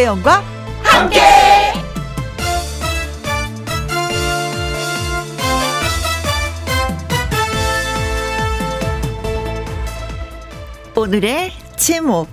[0.00, 0.42] 김혜영과
[0.82, 1.20] 함께.
[10.96, 12.28] 오늘의 제목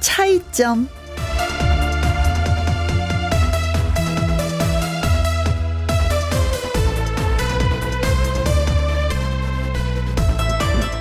[0.00, 0.88] 차이점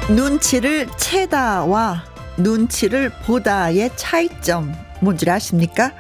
[0.08, 2.04] 눈치를 채다와
[2.38, 5.92] 눈치를 보다의 차이점 뭔지 아십니까?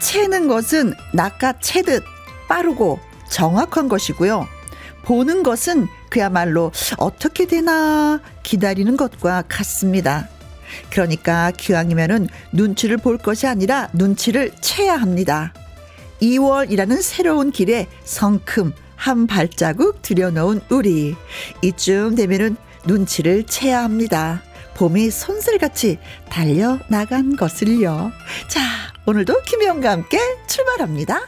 [0.00, 2.04] 채는 것은 낚아채듯
[2.48, 2.98] 빠르고
[3.30, 4.46] 정확한 것이고요.
[5.02, 10.28] 보는 것은 그야말로 어떻게 되나 기다리는 것과 같습니다.
[10.90, 15.52] 그러니까 기왕이면은 눈치를 볼 것이 아니라 눈치를 채야 합니다.
[16.20, 21.14] 2월이라는 새로운 길에 성큼 한 발자국 들여놓은 우리.
[21.62, 24.42] 이쯤 되면은 눈치를 채야 합니다.
[24.74, 28.12] 봄이 손슬같이 달려나간 것을요.
[28.48, 28.60] 자,
[29.08, 30.18] 오늘도 김혜영과 함께
[30.48, 31.20] 출발합니다.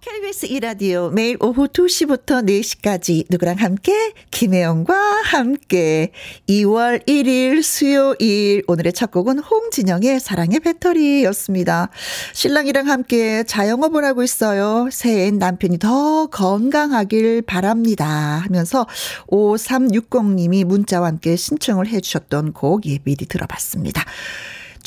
[0.00, 6.12] KBS 이라디오 매일 오후 2시부터 4시까지 누구랑 함께 김혜영과 함께
[6.48, 11.90] 2월 1일 수요일 오늘의 첫 곡은 홍진영의 사랑의 배터리였습니다.
[12.32, 14.88] 신랑이랑 함께 자영업을 하고 있어요.
[14.90, 18.86] 새해엔 남편이 더 건강하길 바랍니다 하면서
[19.26, 24.06] 5360님이 문자와 함께 신청을 해 주셨던 곡 예, 미리 들어봤습니다.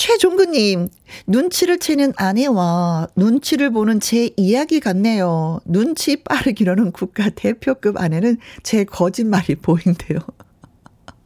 [0.02, 0.89] 최종근님,
[1.27, 5.59] 눈치를 채는 아내와 눈치를 보는 제 이야기 같네요.
[5.63, 10.17] 눈치 빠르기로는 국가 대표급 아내는 제 거짓말이 보인대요.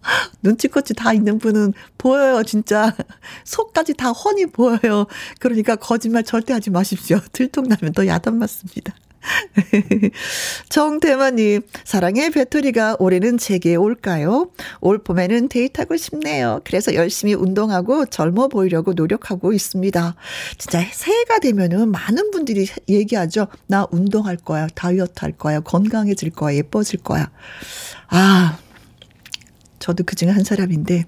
[0.44, 2.94] 눈치껏이 다 있는 분은 보여요, 진짜.
[3.46, 5.06] 속까지 다 훤히 보여요.
[5.40, 7.22] 그러니까 거짓말 절대 하지 마십시오.
[7.32, 8.94] 들통나면 더 야단 맞습니다.
[10.70, 14.52] 정대만님, 사랑의 배터리가 올해는 제게 올까요?
[14.82, 16.62] 올 봄에는 데이트하고 싶네요.
[16.64, 20.16] 그래서 열심히 운동하고 젊어 보이려고 노력하고 있습니다.
[20.58, 23.48] 진짜 새해가 되면은 많은 분들이 얘기하죠.
[23.68, 24.68] 나 운동할 거야.
[24.74, 25.60] 다이어트 할 거야.
[25.60, 26.56] 건강해질 거야.
[26.56, 27.32] 예뻐질 거야.
[28.08, 28.58] 아,
[29.80, 31.06] 저도 그 중에 한 사람인데,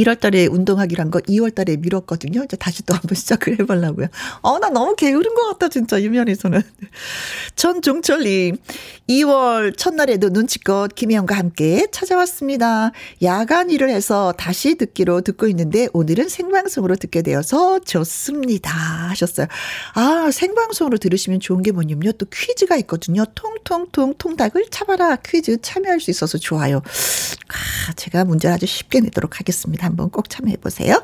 [0.00, 2.44] 1월 달에 운동하기로 한 거 2월 달에 미뤘거든요.
[2.44, 4.06] 이제 다시 또 한번 시작을 해보려고요.
[4.42, 6.62] 어, 나 너무 게으른 것 같다, 진짜, 유면에서는.
[7.56, 8.56] 전종철님,
[9.08, 12.92] 2월 첫날에도 눈치껏 김혜영과 함께 찾아왔습니다.
[13.22, 18.70] 야간 일을 해서 다시 듣기로 듣고 있는데 오늘은 생방송으로 듣게 되어서 좋습니다.
[18.70, 19.46] 하셨어요.
[19.94, 22.12] 아, 생방송으로 들으시면 좋은 게 뭐냐면요.
[22.12, 23.24] 또 퀴즈가 있거든요.
[23.34, 26.78] 통통통 통닭을 참아라 퀴즈 참여할 수 있어서 좋아요.
[27.48, 29.89] 아, 제가 문제를 아주 쉽게 내도록 하겠습니다.
[29.90, 31.02] 한번 꼭 참여해 보세요.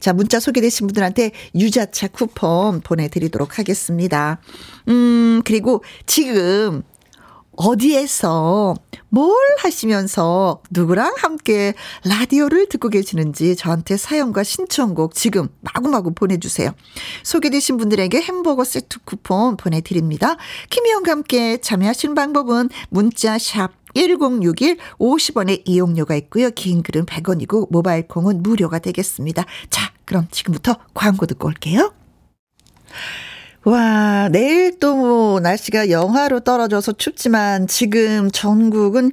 [0.00, 4.40] 자, 문자 소개되신 분들한테 유자차 쿠폰 보내드리도록 하겠습니다.
[4.88, 6.82] 음, 그리고 지금
[7.56, 8.74] 어디에서
[9.08, 16.72] 뭘 하시면서 누구랑 함께 라디오를 듣고 계시는지 저한테 사연과 신청곡 지금 마구마구 보내주세요.
[17.22, 20.36] 소개되신 분들에게 햄버거 세트 쿠폰 보내드립니다.
[20.70, 26.50] 김희영과 함께 참여하시는 방법은 문자 샵 1061 50원의 이용료가 있고요.
[26.50, 29.44] 긴 글은 100원이고 모바일 콩은 무료가 되겠습니다.
[29.70, 31.95] 자, 그럼 지금부터 광고 듣고 올게요.
[33.68, 39.10] 와, 내일 또 날씨가 영하로 떨어져서 춥지만 지금 전국은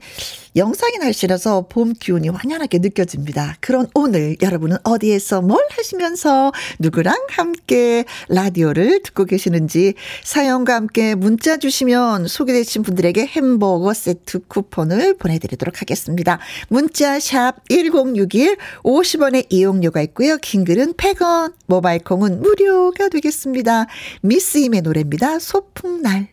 [0.56, 3.58] 영상의 날씨라서 봄 기운이 완연하게 느껴집니다.
[3.60, 12.28] 그런 오늘 여러분은 어디에서 뭘 하시면서 누구랑 함께 라디오를 듣고 계시는지 사연과 함께 문자 주시면
[12.28, 16.38] 소개되신 분들에게 햄버거 세트 쿠폰을 보내드리도록 하겠습니다.
[16.70, 20.38] 문자 샵 1061 50원의 이용료가 있고요.
[20.38, 23.88] 긴 글은 100원, 모바일 콩은 무료가 되겠습니다.
[24.22, 25.40] 미 스임의 노래입니다.
[25.40, 26.28] 소풍날.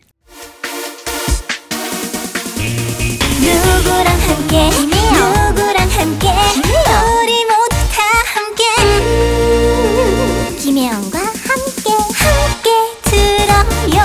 [3.39, 4.69] 누구랑 함께?
[4.69, 6.27] 누구랑 함께?
[6.27, 8.03] 우리 모두 다
[8.35, 8.63] 함께.
[8.83, 11.89] 음, 김혜영과 함께.
[12.19, 12.69] 함께
[13.03, 13.97] 들어요.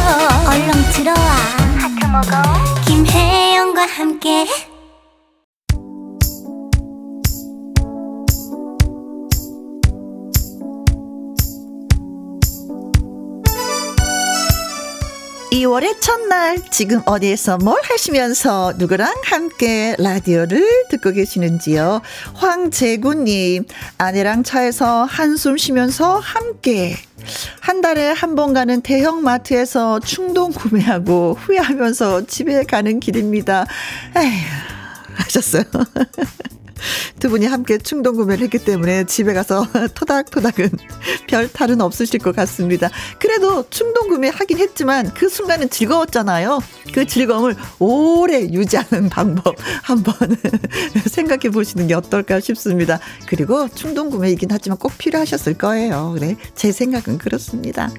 [0.48, 1.26] 얼렁 들어와.
[1.78, 2.42] 하트 먹어.
[2.86, 4.46] 김혜영과 함께
[15.56, 22.03] 2월의 첫날 지금 어디에서 뭘 하시면서 누구랑 함께 라디오를 듣고 계시는지요.
[22.35, 23.64] 황재구님
[23.97, 26.97] 아내랑 차에서 한숨 쉬면서 함께
[27.61, 33.64] 한 달에 한 번 가는 대형 마트에서 충동 구매하고 후회하면서 집에 가는 길입니다.
[34.17, 34.44] 에휴
[35.14, 35.62] 하셨어요.
[37.20, 40.70] 두 분이 함께 충동 구매를 했기 때문에 집에 가서 토닥토닥은
[41.28, 42.90] 별 탈은 없으실 것 같습니다.
[43.19, 46.61] 그래도 충동 구매 하긴 했지만 그 순간은 즐거웠잖아요.
[46.93, 50.14] 그 즐거움을 오래 유지하는 방법 한번
[51.06, 53.00] 생각해 보시는 게 어떨까 싶습니다.
[53.26, 56.12] 그리고 충동 구매이긴 하지만 꼭 필요하셨을 거예요.
[56.14, 56.37] 그래.
[56.55, 57.90] 제 생각은 그렇습니다.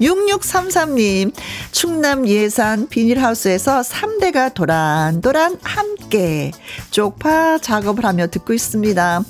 [0.00, 1.32] 6633님,
[1.72, 6.50] 충남 예산 비닐하우스에서 3대가 도란도란 함께
[6.90, 9.22] 쪽파 작업을 하며 듣고 있습니다.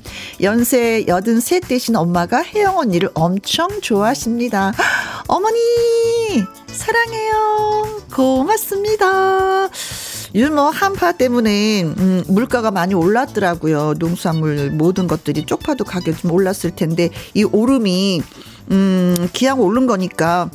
[0.42, 4.72] 연세 83 되신 엄마가 혜영 언니를 엄청 좋아하십니다.
[5.26, 5.58] 어머니,
[6.66, 8.00] 사랑해요.
[8.14, 9.68] 고맙습니다.
[10.54, 13.94] 뭐 한파 때문에 음, 물가가 많이 올랐더라고요.
[13.98, 18.22] 농수산물 모든 것들이 쪽파도 가격 좀 올랐을 텐데 이 오름이
[18.70, 20.50] 음, 기왕 오른 거니까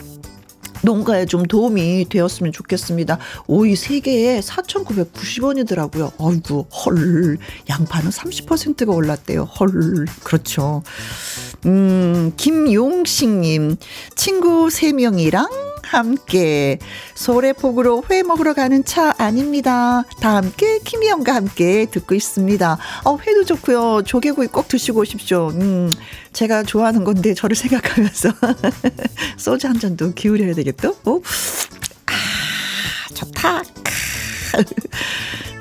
[0.85, 3.17] 농가에 좀 도움이 되었으면 좋겠습니다.
[3.47, 6.11] 오이 3개에 4,990원이더라고요.
[6.19, 7.37] 아이고, 헐.
[7.69, 9.43] 양파는 30%가 올랐대요.
[9.43, 10.05] 헐.
[10.23, 10.83] 그렇죠.
[11.65, 13.75] 음, 김용식님,
[14.15, 16.79] 친구 3명이랑 함께
[17.15, 20.03] 소래폭으로 회 먹으러 가는 차 아닙니다.
[20.21, 22.77] 다 함께 김희영과 함께 듣고 있습니다.
[23.05, 24.03] 어, 회도 좋고요.
[24.03, 25.49] 조개구이 꼭 드시고 오십시오.
[25.53, 25.91] 음,
[26.33, 28.29] 제가 좋아하는 건데 저를 생각하면서
[29.37, 30.95] 소주 한 잔도 기울여야 되겠죠?
[31.05, 31.19] 어?
[32.07, 33.61] 아, 좋다.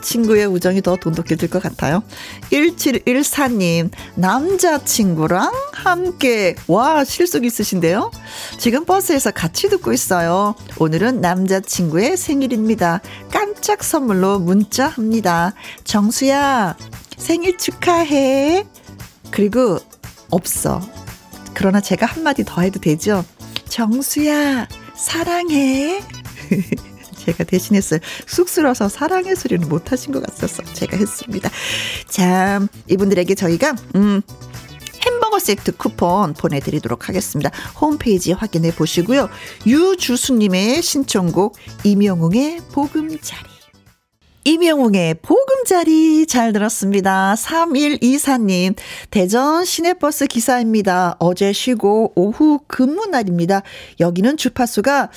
[0.05, 2.05] 친구의 우정이 더 돈독해질 것 같아요.
[2.53, 8.12] 1714님, 남자친구랑 함께, 와, 실속 있으신데요?
[8.59, 10.55] 지금 버스에서 같이 듣고 있어요.
[10.79, 13.01] 오늘은 남자친구의 생일입니다.
[13.33, 15.55] 깜짝 선물로 문자 합니다.
[15.83, 16.77] 정수야,
[17.17, 18.67] 생일 축하해.
[19.31, 19.79] 그리고,
[20.31, 20.81] 없어.
[21.55, 23.25] 그러나 제가 한마디 더 해도 되죠?
[23.69, 26.01] 정수야, 사랑해.
[27.25, 28.00] 제가 대신했어요.
[28.26, 31.50] 쑥스러워서 사랑의 소리는 못하신 것 같아서 제가 했습니다.
[32.09, 34.23] 자, 이분들에게 저희가, 음,
[35.05, 37.50] 햄버거 세트 쿠폰 보내드리도록 하겠습니다.
[37.81, 39.29] 홈페이지 확인해 보시고요.
[39.67, 43.55] 유주수님의 신청곡 이명웅의 보금자리.
[44.47, 47.35] 이명웅의 보금자리 잘 들었습니다.
[47.35, 48.77] 3124님,
[49.11, 51.17] 대전 시내버스 기사입니다.
[51.19, 53.62] 어제 쉬고 오후 근무 날입니다.
[54.00, 55.11] 여기는 주파수가,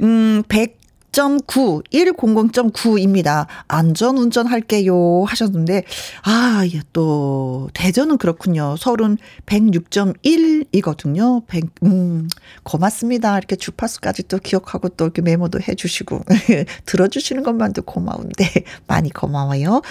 [0.00, 0.83] 음, 100,
[1.14, 3.46] 100.9, 100.9입니다.
[3.68, 5.84] 안전 운전할게요 하셨는데,
[6.24, 8.74] 아, 예, 또, 대전은 그렇군요.
[8.76, 11.46] 서울은 106.1이거든요.
[11.46, 12.28] 100, 음,
[12.64, 13.38] 고맙습니다.
[13.38, 16.22] 이렇게 주파수까지 또 기억하고 또 이렇게 메모도 해 주시고,
[16.84, 19.82] 들어 주시는 것만도 고마운데, 많이 고마워요.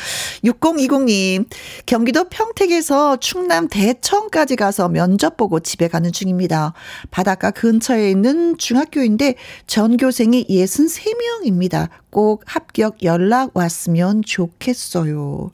[0.44, 1.46] 6020 님,
[1.86, 6.74] 경기도 평택에서 충남 대천까지 가서 면접 보고 집에 가는 중입니다.
[7.12, 9.36] 바닷가 근처에 있는 중학교인데,
[9.68, 11.90] 전교생이 63 3명입니다.
[12.10, 15.52] 꼭 합격 연락 왔으면 좋겠어요.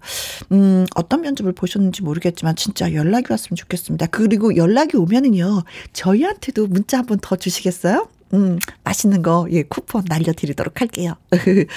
[0.52, 4.08] 음, 어떤 면접을 보셨는지 모르겠지만 진짜 연락이 왔으면 좋겠습니다.
[4.08, 5.64] 그리고 연락이 오면은요,
[5.94, 8.08] 저희한테도 문자 한 번 더 주시겠어요?
[8.34, 11.16] 음, 맛있는 거, 예, 쿠폰 날려드리도록 할게요.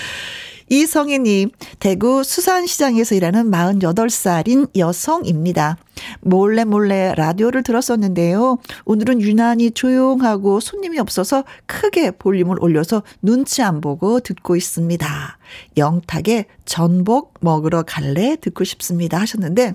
[0.73, 5.77] 이성희님, 대구 수산시장에서 일하는 48살인 여성입니다.
[6.23, 8.57] 몰래 몰래 라디오를 들었었는데요.
[8.87, 15.39] 오늘은 유난히 조용하고 손님이 없어서 크게 볼륨을 올려서 눈치 안 보고 듣고 있습니다.
[15.77, 19.75] 영탁의 전복 먹으러 갈래 듣고 싶습니다 하셨는데,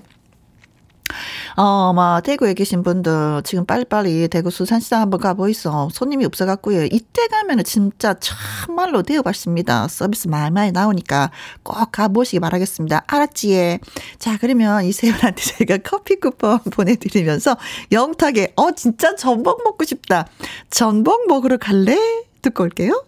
[1.56, 5.88] 어, 막, 대구에 계신 분들, 지금 빨리빨리 대구 수산시장 한번 가보이소.
[5.92, 6.84] 손님이 없어갖고요.
[6.84, 9.88] 이때 가면은 진짜 참말로 대우받습니다.
[9.88, 11.30] 서비스 많이 많이 나오니까
[11.62, 13.04] 꼭 가보시기 바라겠습니다.
[13.06, 13.80] 알았지예.
[14.18, 17.56] 자, 그러면 이세 분한테 저희가 커피 쿠폰 보내드리면서
[17.92, 20.26] 영탁에, 어, 진짜 전복 먹고 싶다.
[20.70, 21.96] 전복 먹으러 갈래?
[22.42, 23.07] 듣고 올게요.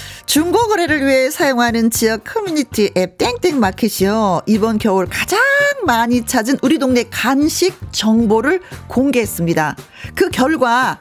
[0.31, 4.43] 중고 거래를 위해 사용하는 지역 커뮤니티 앱 땡땡 마켓이요.
[4.45, 5.41] 이번 겨울 가장
[5.85, 9.75] 많이 찾은 우리 동네 간식 정보를 공개했습니다.
[10.15, 10.99] 그 결과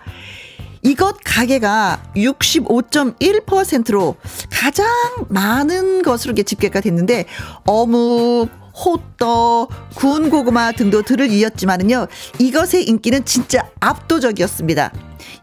[0.83, 4.17] 이것 가게가 65.1%로
[4.51, 4.89] 가장
[5.29, 7.27] 많은 것으로 집계가 됐는데
[7.67, 12.09] 어묵, 호떡, 구운 고구마 등도 들을 이었지만은요.
[12.41, 14.93] 이것의 인기는 진짜 압도적이었습니다.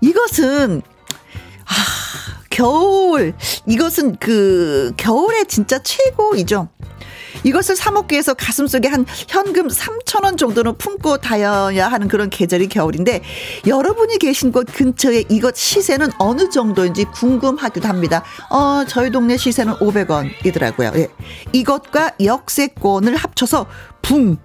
[0.02, 0.82] 이것은
[1.64, 2.27] 아
[2.58, 3.36] 겨울.
[3.68, 6.70] 이것은 그, 겨울에 진짜 최고이죠.
[7.44, 12.68] 이것을 사 먹기 위해서 가슴속에 한 현금 3천 원 정도는 품고 다녀야 하는 그런 계절이
[12.68, 13.22] 겨울인데
[13.68, 18.24] 여러분이 계신 곳 근처에 이것 시세는 어느 정도인지 궁금하기도 합니다.
[18.50, 20.98] 어, 저희 동네 시세는 500원이더라고요.
[20.98, 21.10] 예.
[21.54, 23.68] 이것과 역세권을 합쳐서
[24.02, 24.38] 붕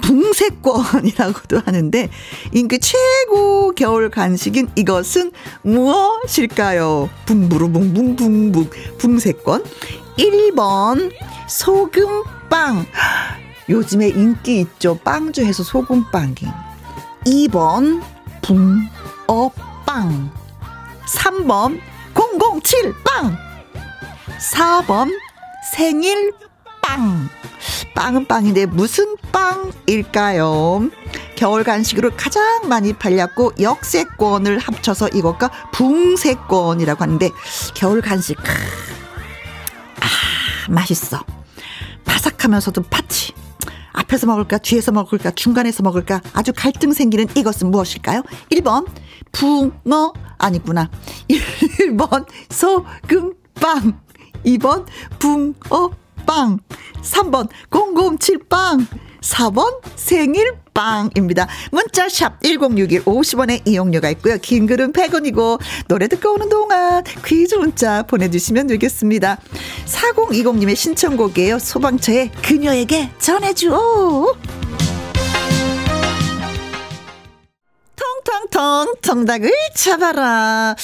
[0.00, 2.08] 붕세권이라고도 하는데
[2.52, 7.08] 인기 최고 겨울 간식인 이것은 무엇일까요?
[7.26, 8.70] 붕부르붕붕붕붕.
[8.98, 9.64] 붕세권.
[10.18, 11.12] 1번
[11.48, 12.86] 소금빵.
[13.68, 14.98] 요즘에 인기 있죠.
[14.98, 16.36] 빵 중에서 소금빵이.
[17.26, 18.02] 2번
[18.42, 20.30] 붕어빵.
[21.06, 21.80] 3번
[22.14, 23.36] 007빵.
[24.54, 25.10] 4번
[25.74, 27.28] 생일빵
[27.98, 30.88] 빵은 빵인데 무슨 빵일까요?
[31.34, 37.30] 겨울 간식으로 가장 많이 팔렸고 역세권을 합쳐서 이것과 붕세권이라고 하는데
[37.74, 40.06] 겨울 간식 아
[40.70, 41.24] 맛있어
[42.04, 43.32] 바삭하면서도 파치
[43.94, 48.22] 앞에서 먹을까 뒤에서 먹을까 중간에서 먹을까 아주 갈등 생기는 이것은 무엇일까요?
[48.52, 48.86] 1번
[49.32, 50.88] 붕어 아니구나
[51.28, 54.00] 1번 소금빵
[54.44, 54.86] 2번
[55.18, 55.90] 붕어
[56.28, 56.60] 빵.
[57.02, 58.86] 3번 007빵.
[59.20, 61.48] 4번 생일빵입니다.
[61.72, 64.38] 문자샵 1061 50원의 이용료가 있고요.
[64.40, 65.58] 긴 글은 100원이고
[65.88, 69.38] 노래 듣고 오는 동안 퀴즈 문자 보내주시면 되겠습니다.
[69.86, 71.58] 4020님의 신청곡이에요.
[71.58, 74.36] 소방차의 그녀에게 전해줘.
[77.96, 80.76] 통통통 정답을 잡아라.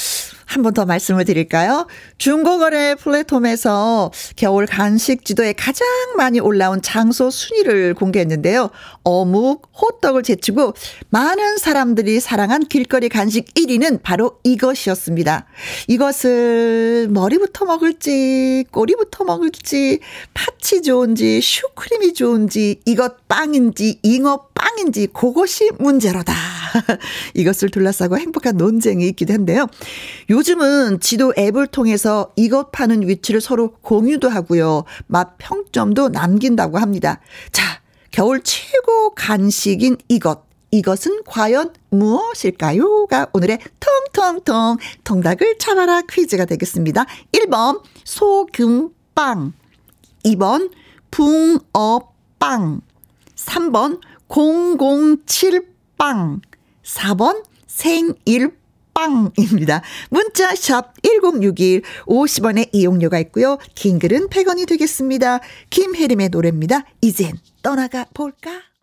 [0.46, 1.86] 한 번 더 말씀을 드릴까요?
[2.18, 5.86] 중고거래 플랫폼에서 겨울 간식 지도에 가장
[6.16, 8.70] 많이 올라온 장소 순위를 공개했는데요.
[9.04, 10.74] 어묵, 호떡을 제치고
[11.10, 15.46] 많은 사람들이 사랑한 길거리 간식 1위는 바로 이것이었습니다.
[15.88, 20.00] 이것을 머리부터 먹을지, 꼬리부터 먹을지,
[20.34, 26.34] 팥이 좋은지, 슈크림이 좋은지, 이것 빵인지, 잉어 빵인지, 그것이 문제로다.
[27.34, 29.66] 이것을 둘러싸고 행복한 논쟁이 있기도 한데요.
[30.30, 34.84] 요즘은 지도 앱을 통해서 이것 파는 위치를 서로 공유도 하고요.
[35.06, 37.20] 맛 평점도 남긴다고 합니다.
[37.52, 40.44] 자, 겨울 최고 간식인 이것.
[40.70, 47.06] 이것은 과연 무엇일까요?가 오늘의 통통통 통닭을 참아라 퀴즈가 되겠습니다.
[47.32, 49.52] 1번 소금빵
[50.24, 50.72] 2번
[51.12, 52.80] 붕어빵
[53.36, 56.40] 3번 007빵
[56.84, 58.54] 4번 생일빵입니다.
[60.10, 63.58] 문자 샵 1061, 50원의 이용료가 있고요.
[63.74, 65.40] 긴 글은 100원이 되겠습니다.
[65.70, 66.84] 김혜림의 노래입니다.
[67.00, 68.73] 이젠 떠나가 볼까?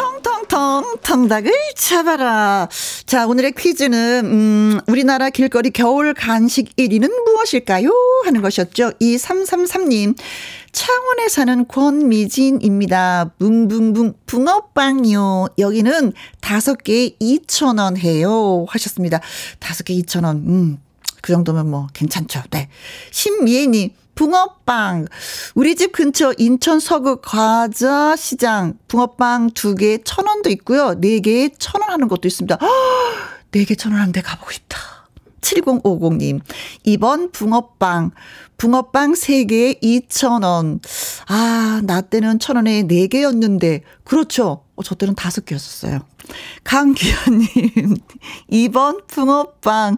[0.00, 2.68] 통통통 통닭을 잡아라.
[3.04, 7.90] 자, 오늘의 퀴즈는 음, 우리나라 길거리 겨울 간식 1위는 무엇일까요?
[8.24, 8.92] 하는 것이었죠.
[8.98, 10.16] 2333님.
[10.72, 13.32] 창원에 사는 권미진입니다.
[13.38, 15.48] 붕붕붕 붕어빵이요.
[15.58, 18.64] 여기는 다섯 개에 2,000원 해요.
[18.70, 19.20] 하셨습니다.
[19.58, 20.36] 다섯 개 2,000원.
[20.46, 20.78] 음.
[21.20, 22.42] 그 정도면 뭐 괜찮죠.
[22.50, 22.70] 네.
[23.10, 23.90] 신미애님,
[24.20, 25.06] 붕어빵.
[25.54, 31.00] 우리 집 근처 인천 서구 과자 시장 붕어빵 두 개에 천 원도 있고요.
[31.00, 32.58] 네 개에 천원 하는 것도 있습니다.
[33.50, 34.78] 네개천원 하는데 가보고 싶다.
[35.40, 36.40] 7050님.
[36.86, 38.10] 2번 붕어빵.
[38.60, 40.80] 붕어빵 3개에 2,000원.
[41.28, 43.80] 아, 나 때는 1,000원에 4개였는데.
[44.04, 44.64] 그렇죠.
[44.76, 46.02] 어, 저 때는 5개였었어요.
[46.64, 47.96] 강기현님,
[48.52, 49.96] 2번 붕어빵.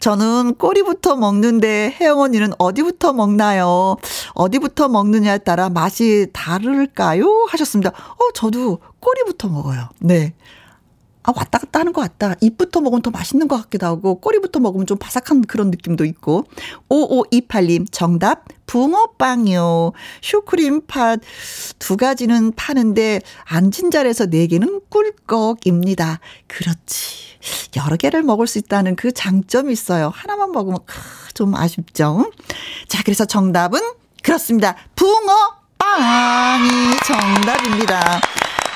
[0.00, 3.96] 저는 꼬리부터 먹는데 혜영 언니는 어디부터 먹나요?
[4.32, 7.46] 어디부터 먹느냐에 따라 맛이 다를까요?
[7.50, 7.90] 하셨습니다.
[7.90, 9.90] 어, 저도 꼬리부터 먹어요.
[10.00, 10.32] 네.
[11.24, 12.34] 아, 왔다 갔다 하는 것 같다.
[12.40, 16.44] 입부터 먹으면 더 맛있는 것 같기도 하고, 꼬리부터 먹으면 좀 바삭한 그런 느낌도 있고.
[16.88, 19.92] 5528님, 정답, 붕어빵이요.
[20.22, 21.20] 슈크림 팥
[21.78, 26.20] 두 가지는 파는데, 앉은 자리에서 네 개는 꿀꺽입니다.
[26.46, 27.28] 그렇지.
[27.76, 30.10] 여러 개를 먹을 수 있다는 그 장점이 있어요.
[30.14, 30.78] 하나만 먹으면,
[31.34, 32.30] 좀 아쉽죠?
[32.88, 33.80] 자, 그래서 정답은
[34.22, 34.76] 그렇습니다.
[34.96, 38.20] 붕어빵이 정답입니다.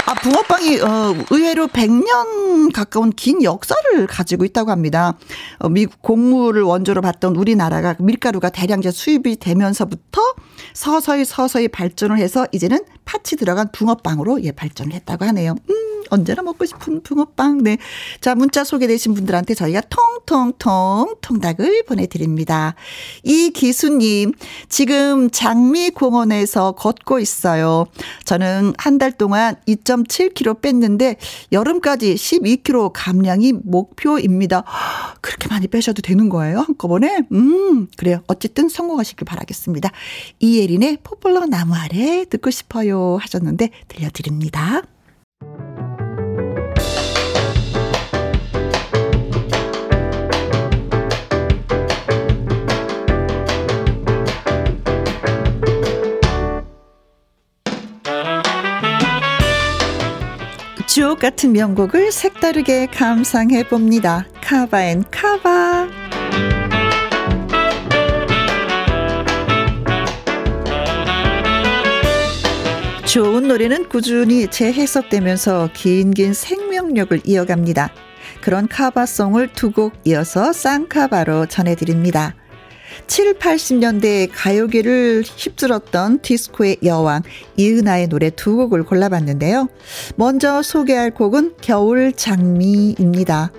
[0.04, 5.16] 아, 붕어빵이, 어, 의외로 100년 가까운 긴 역사를 가지고 있다고 합니다.
[5.58, 10.20] 어, 미국 곡물을 원조로 봤던 우리나라가 밀가루가 대량제 수입이 되면서부터
[10.74, 15.54] 서서히 서서히 발전을 해서 이제는 팥이 들어간 붕어빵으로 예, 발전을 했다고 하네요.
[15.70, 17.62] 음, 언제나 먹고 싶은 붕어빵.
[17.64, 17.78] 네.
[18.20, 22.74] 자, 문자 소개되신 분들한테 저희가 통통통 통닭을 보내드립니다.
[23.24, 24.32] 이기수님,
[24.68, 27.86] 지금 장미공원에서 걷고 있어요.
[28.24, 31.16] 저는 한 달 동안 2.7kg 뺐는데
[31.50, 34.62] 여름까지 12kg 감량이 목표입니다.
[35.20, 36.60] 그렇게 많이 빼셔도 되는 거예요?
[36.60, 37.22] 한꺼번에?
[37.32, 38.22] 음, 그래요.
[38.28, 39.90] 어쨌든 성공하시길 바라겠습니다.
[40.38, 44.82] 이예린의 포폴러 나무 아래 듣고 싶어요 하셨는데 들려드립니다.
[60.92, 64.26] 주옥 같은 명곡을 색다르게 감상해 봅니다.
[64.42, 65.88] 카바앤 카바.
[73.06, 77.88] 좋은 노래는 꾸준히 재해석되면서 긴긴 생명력을 이어갑니다.
[78.42, 82.34] 그런 카바송을 두 곡 이어서 쌍카바로 전해드립니다.
[83.06, 87.22] 7, 80년대 가요계를 휩쓸었던 디스코의 여왕
[87.56, 89.68] 이은하의 노래 두 곡을 골라봤는데요.
[90.16, 93.52] 먼저 소개할 곡은 겨울 장미입니다.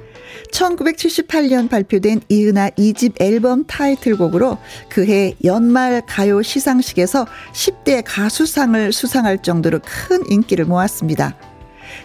[0.51, 4.57] 1978년 발표된 이은하 2집 앨범 타이틀곡으로
[4.89, 11.52] 그해 연말 가요 시상식에서 10대 가수상을 수상할 정도로 큰 인기를 모았습니다.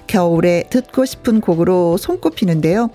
[0.09, 2.91] 겨울에 듣고 싶은 곡으로 손꼽히는데요.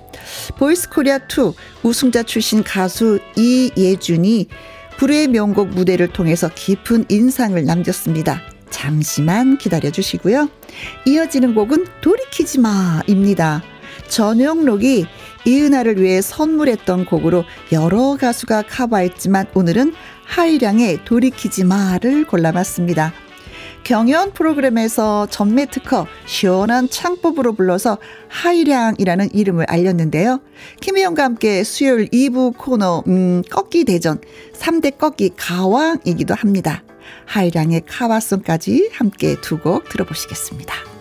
[0.57, 1.53] 보이스 코리아 2
[1.83, 4.47] 우승자 출신 가수 이예준이
[4.97, 8.41] 불의 명곡 무대를 통해서 깊은 인상을 남겼습니다.
[8.69, 10.49] 잠시만 기다려 주시고요.
[11.05, 13.63] 이어지는 곡은 돌이키지 마입니다.
[14.07, 15.05] 전영록이
[15.45, 19.93] 이은하를 위해 선물했던 곡으로 여러 가수가 커버했지만 오늘은
[20.25, 23.13] 하이량의 돌이키지 마를 골라봤습니다.
[23.83, 27.97] 경연 프로그램에서 전매 특허 시원한 창법으로 불러서
[28.29, 30.39] 하이량이라는 이름을 알렸는데요.
[30.81, 34.19] 김혜영과 함께 수요일 2부 코너 음, 꺾기 대전
[34.53, 36.83] 3대 꺾기 가왕이기도 합니다.
[37.25, 40.92] 하이량의 카와송까지 함께 두 곡 들어보시겠습니다.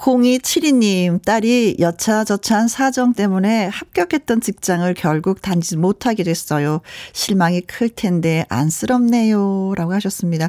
[0.00, 6.80] 공이칠이님 딸이 여차저차한 사정 때문에 합격했던 직장을 결국 다니지 못하게 됐어요.
[7.12, 9.74] 실망이 클 텐데 안쓰럽네요.
[9.76, 10.48] 라고 하셨습니다.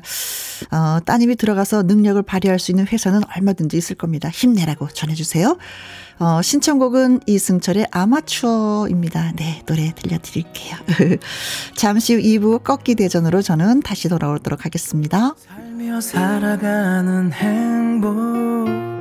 [0.71, 4.29] 어, 따님이 들어가서 능력을 발휘할 수 있는 회사는 얼마든지 있을 겁니다.
[4.29, 5.57] 힘내라고 전해주세요.
[6.19, 9.33] 어, 신청곡은 이승철의 아마추어입니다.
[9.35, 10.77] 네, 노래 들려드릴게요.
[11.75, 15.35] 잠시 후 2부 꺾기 대전으로 저는 다시 돌아오도록 하겠습니다.
[15.37, 19.00] 살며 살아가는 행복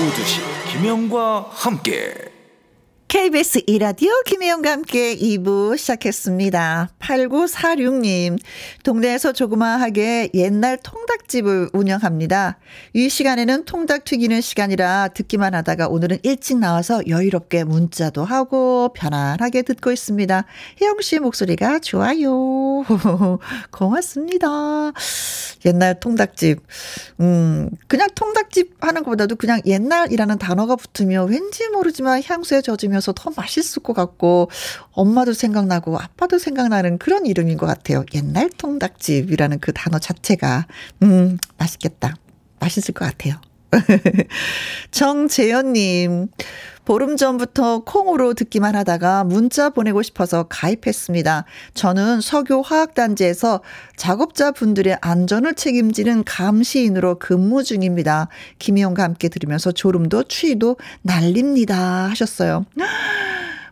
[0.00, 0.40] 오두시
[0.72, 2.14] 김영과 함께
[3.10, 6.90] KBS 이라디오 김혜영과 함께 2부 시작했습니다.
[7.00, 8.38] 8946님,
[8.84, 12.58] 동네에서 조그마하게 옛날 통닭집을 운영합니다.
[12.92, 19.90] 이 시간에는 통닭 튀기는 시간이라 듣기만 하다가 오늘은 일찍 나와서 여유롭게 문자도 하고 편안하게 듣고
[19.90, 20.44] 있습니다.
[20.80, 22.84] 혜영 씨 목소리가 좋아요.
[23.72, 24.92] 고맙습니다.
[25.66, 26.60] 옛날 통닭집.
[27.20, 33.30] 음, 그냥 통닭집 하는 것보다도 그냥 옛날이라는 단어가 붙으면 왠지 모르지만 향수에 젖으면 먹으면서 더
[33.34, 34.50] 맛있을 것 같고
[34.92, 38.04] 엄마도 생각나고 아빠도 생각나는 그런 이름인 것 같아요.
[38.14, 40.66] 옛날 통닭집이라는 그 단어 자체가
[41.02, 42.14] 음 맛있겠다.
[42.60, 43.40] 맛있을 것 같아요.
[44.90, 46.28] 정재현님,
[46.84, 51.44] 보름 전부터 콩으로 듣기만 하다가 문자 보내고 싶어서 가입했습니다.
[51.74, 53.60] 저는 석유 화학단지에서
[53.96, 58.28] 작업자 분들의 안전을 책임지는 감시인으로 근무 중입니다.
[58.58, 62.08] 김희영과 함께 들으면서 졸음도 추위도 날립니다.
[62.10, 62.66] 하셨어요.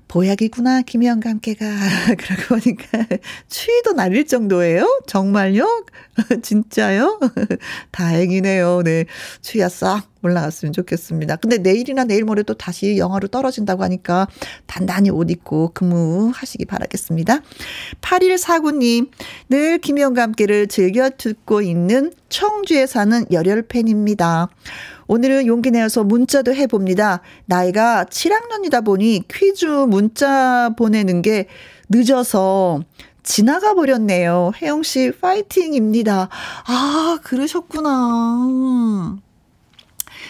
[0.08, 1.66] 보약이구나, 김희영과 함께가.
[2.18, 3.06] 그러고 보니까
[3.48, 5.02] 추위도 날릴 정도예요?
[5.06, 5.84] 정말요?
[6.42, 7.20] 진짜요?
[7.92, 8.82] 다행이네요.
[8.84, 9.04] 네.
[9.42, 11.36] 추위가 싹 올라갔으면 좋겠습니다.
[11.36, 14.26] 근데 내일이나 내일 모레 또 다시 영하로 떨어진다고 하니까
[14.66, 17.40] 단단히 옷 입고 근무하시기 바라겠습니다.
[18.00, 19.10] 8149님,
[19.50, 24.48] 늘 김영과 함께를 즐겨 듣고 있는 청주에 사는 열혈 팬입니다.
[25.08, 27.22] 오늘은 용기 내어서 문자도 해봅니다.
[27.46, 31.48] 나이가 7학년이다 보니 퀴즈 문자 보내는 게
[31.88, 32.82] 늦어서
[33.22, 34.52] 지나가 버렸네요.
[34.60, 36.28] 혜영 씨 파이팅입니다.
[36.66, 39.16] 아, 그러셨구나.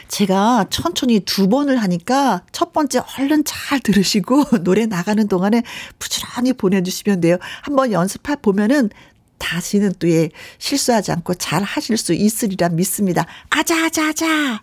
[0.07, 5.65] 제가 천천히 두 번을 하니까 첫 번째 얼른 잘 들으시고 노래 나가는 동안에
[5.99, 7.37] 부지런히 보내주시면 돼요.
[7.63, 8.91] 한번 연습해 보면은
[9.39, 13.27] 다시는 또 예, 실수하지 않고 잘 하실 수 있으리라 믿습니다.
[13.51, 14.63] 아자아자아자.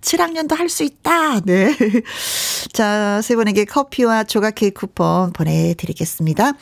[0.00, 1.40] 7학년도 할 수 있다.
[1.40, 1.74] 네.
[2.72, 6.52] 자, 세 분에게 커피와 조각 케이크 쿠폰 보내드리겠습니다.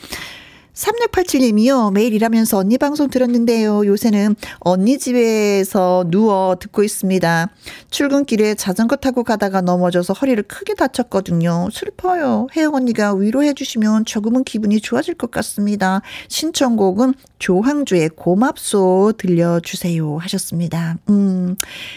[0.79, 1.93] 3687님이요.
[1.93, 3.85] 매일 일하면서 언니 방송 들었는데요.
[3.85, 7.51] 요새는 언니 집에서 누워 듣고 있습니다.
[7.91, 11.69] 출근길에 자전거 타고 가다가 넘어져서 허리를 크게 다쳤거든요.
[11.73, 12.47] 슬퍼요.
[12.57, 16.01] 혜영 언니가 위로해 주시면 조금은 기분이 좋아질 것 같습니다.
[16.29, 20.97] 신청곡은 조항주의 고맙소 들려주세요 하셨습니다.
[21.09, 21.57] 음,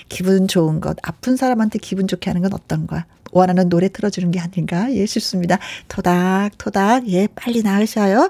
[0.10, 0.98] 기분 좋은 것.
[1.04, 3.06] 아픈 사람한테 기분 좋게 하는 건 어떤 거야?
[3.32, 5.58] 원하는 노래 틀어주는 게 아닌가 예 싶습니다.
[5.88, 8.30] 토닥토닥 예 빨리 나으셔요.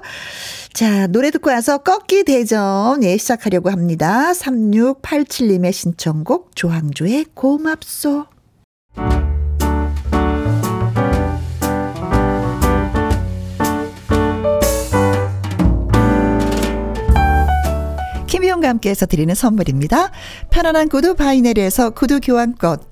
[0.72, 4.32] 자 노래 듣고 와서 꺾기 대전 예 시작하려고 합니다.
[4.32, 8.26] 3687님의 신청곡 조항조의 고맙소.
[18.26, 20.10] 김희용과 함께해서 드리는 선물입니다.
[20.50, 22.91] 편안한 구두 바이네르에서 구두 교환권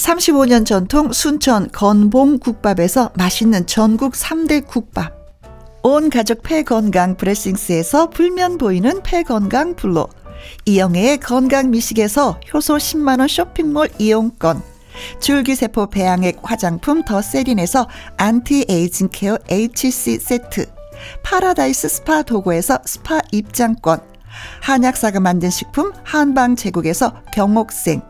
[0.00, 5.12] 35년 전통 순천 건봉국밥에서 맛있는 전국 3대 국밥.
[5.82, 10.08] 온 가족 폐건강 브레싱스에서 불면 보이는 폐건강 블로.
[10.64, 14.62] 이영애의 건강 미식에서 효소 10만원 쇼핑몰 이용권.
[15.20, 17.86] 줄기세포 배양액 화장품 더 세린에서
[18.16, 20.66] anti-aging care HC 세트.
[21.22, 24.00] 파라다이스 스파 도구에서 스파 입장권.
[24.62, 28.09] 한약사가 만든 식품 한방 제국에서 경옥생.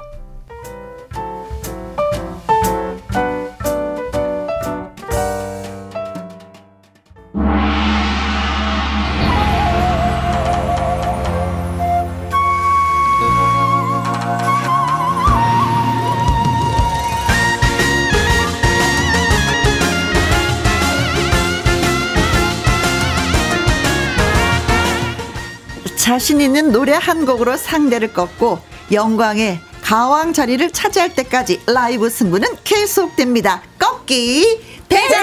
[26.01, 28.57] 자신 있는 노래 한 곡으로 상대를 꺾고
[28.91, 33.61] 영광의 가왕 자리를 차지할 때까지 라이브 승부는 계속됩니다.
[33.77, 35.21] 꺾기 대전!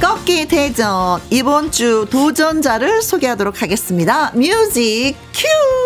[0.00, 4.32] 꺾기 대전 이번 주 도전자를 소개하도록 하겠습니다.
[4.34, 5.85] 뮤직 큐!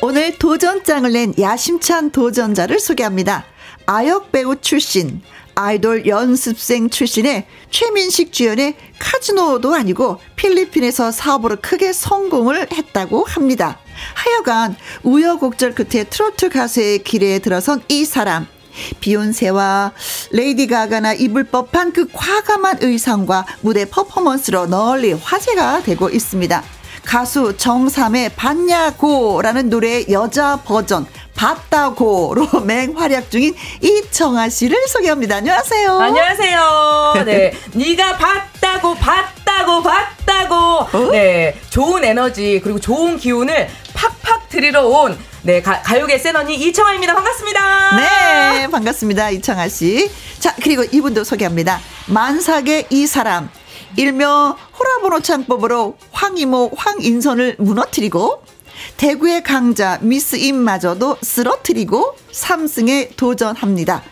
[0.00, 3.44] 오늘 도전장을 낸 야심찬 도전자를 소개합니다.
[3.86, 5.22] 아역 배우 출신,
[5.56, 13.80] 아이돌 연습생 출신의 최민식 주연의 카지노도 아니고 필리핀에서 사업으로 크게 성공을 했다고 합니다.
[14.14, 18.46] 하여간 우여곡절 끝에 트로트 가수의 길에 들어선 이 사람.
[19.00, 19.92] 비욘세와
[20.30, 26.77] 레이디 가가나 입을 법한 그 과감한 의상과 무대 퍼포먼스로 널리 화제가 되고 있습니다.
[27.08, 35.36] 가수 정삼의 봤냐고라는 노래의 여자 버전 봤다고로 맹활약 중인 이청아 씨를 소개합니다.
[35.36, 35.98] 안녕하세요.
[36.00, 37.22] 안녕하세요.
[37.24, 40.54] 네, 네가 봤다고 봤다고 봤다고.
[40.54, 41.10] 어?
[41.10, 47.14] 네, 좋은 에너지 그리고 좋은 기운을 팍팍 드리러 온 네, 가, 가요계 센 언니 이청아입니다.
[47.14, 47.96] 반갑습니다.
[47.96, 49.30] 네, 반갑습니다.
[49.30, 50.10] 이청아 씨.
[50.40, 51.80] 자, 그리고 이분도 소개합니다.
[52.08, 53.48] 만삭의 이 사람.
[53.98, 58.44] 일명 호라보노 창법으로 황이모 황인선을 무너뜨리고
[58.96, 64.02] 대구의 강자 미스 임마저도 쓰러뜨리고 3승에 도전합니다.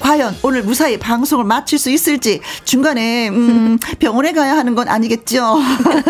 [0.00, 5.56] 과연 오늘 무사히 방송을 마칠 수 있을지 중간에 음, 병원에 가야 하는 건 아니겠죠?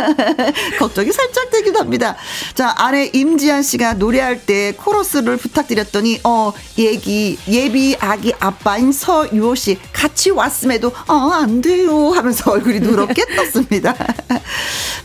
[0.79, 2.17] 걱정이 살짝 되기도 합니다.
[2.55, 9.79] 자 아내 임지한 씨가 노래할 때 코러스를 부탁드렸더니 어 얘기 예비 아기 아빠인 서유호 씨
[9.93, 13.95] 같이 왔음에도 어안 돼요 하면서 얼굴이 누렇게 떴습니다.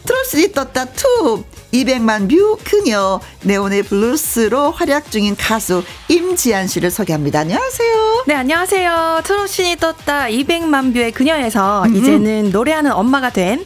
[0.06, 7.40] 트롯신이 떴다 two 200만 view 그녀 네온의 블루스로 활약 중인 가수 임지한 씨를 소개합니다.
[7.40, 8.24] 안녕하세요.
[8.28, 9.22] 네, 안녕하세요.
[9.24, 11.96] 트롯신이 떴다 200만 view의 그녀에서 음.
[11.96, 13.66] 이제는 노래하는 엄마가 된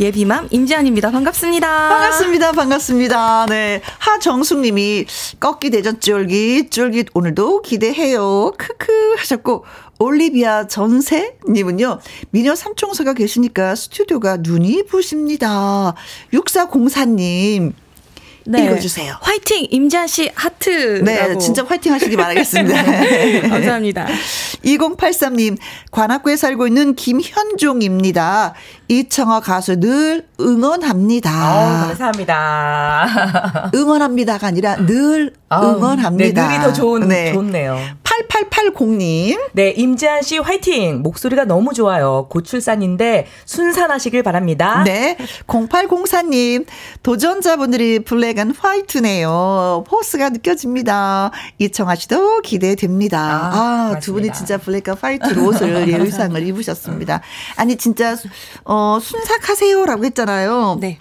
[0.00, 1.10] 예비맘 임지한입니다.
[1.10, 1.88] 반갑습니다.
[1.88, 2.52] 반갑습니다.
[2.52, 3.46] 반갑습니다.
[3.46, 3.80] 네.
[3.98, 5.06] 하정숙 님이
[5.38, 8.52] 꺾기 대전 쫄깃 쫄깃 오늘도 기대해요.
[8.58, 9.64] 크크 하셨고
[9.98, 12.00] 올리비아 전세 님은요.
[12.30, 15.94] 미녀 삼총사가 계시니까 스튜디오가 눈이 부십니다.
[16.32, 17.72] 6404님
[18.46, 18.64] 네.
[18.64, 19.16] 읽어주세요.
[19.20, 19.66] 화이팅!
[19.70, 21.02] 임지한 씨 하트.
[21.02, 22.84] 네, 진짜 화이팅 하시기 바라겠습니다.
[23.48, 24.06] 감사합니다.
[24.64, 25.56] 2083님,
[25.90, 28.54] 관악구에 살고 있는 김현종입니다.
[28.88, 31.30] 이청어 가수 늘 응원합니다.
[31.30, 33.70] 아 감사합니다.
[33.74, 36.48] 응원합니다가 아니라 늘 응원합니다.
[36.48, 37.32] 네, 늘이 더 좋은, 네.
[37.32, 37.78] 좋네요.
[38.04, 39.38] 8880님.
[39.52, 41.02] 네, 임지한 씨 화이팅!
[41.02, 42.26] 목소리가 너무 좋아요.
[42.30, 44.82] 곧 출산인데 순산하시길 바랍니다.
[44.84, 45.16] 네.
[45.46, 46.66] 0804님.
[47.02, 49.84] 도전자분들이 black and white네요.
[49.86, 51.30] 포스가 느껴집니다.
[51.58, 53.18] 이청아 씨도 기대됩니다.
[53.52, 57.20] 아, 아 두 분이 진짜 black and white 옷을, 예, 의상을 입으셨습니다.
[57.56, 58.16] 아니, 진짜,
[58.64, 60.78] 어, 순산하세요라고 했잖아요.
[60.80, 60.98] 네.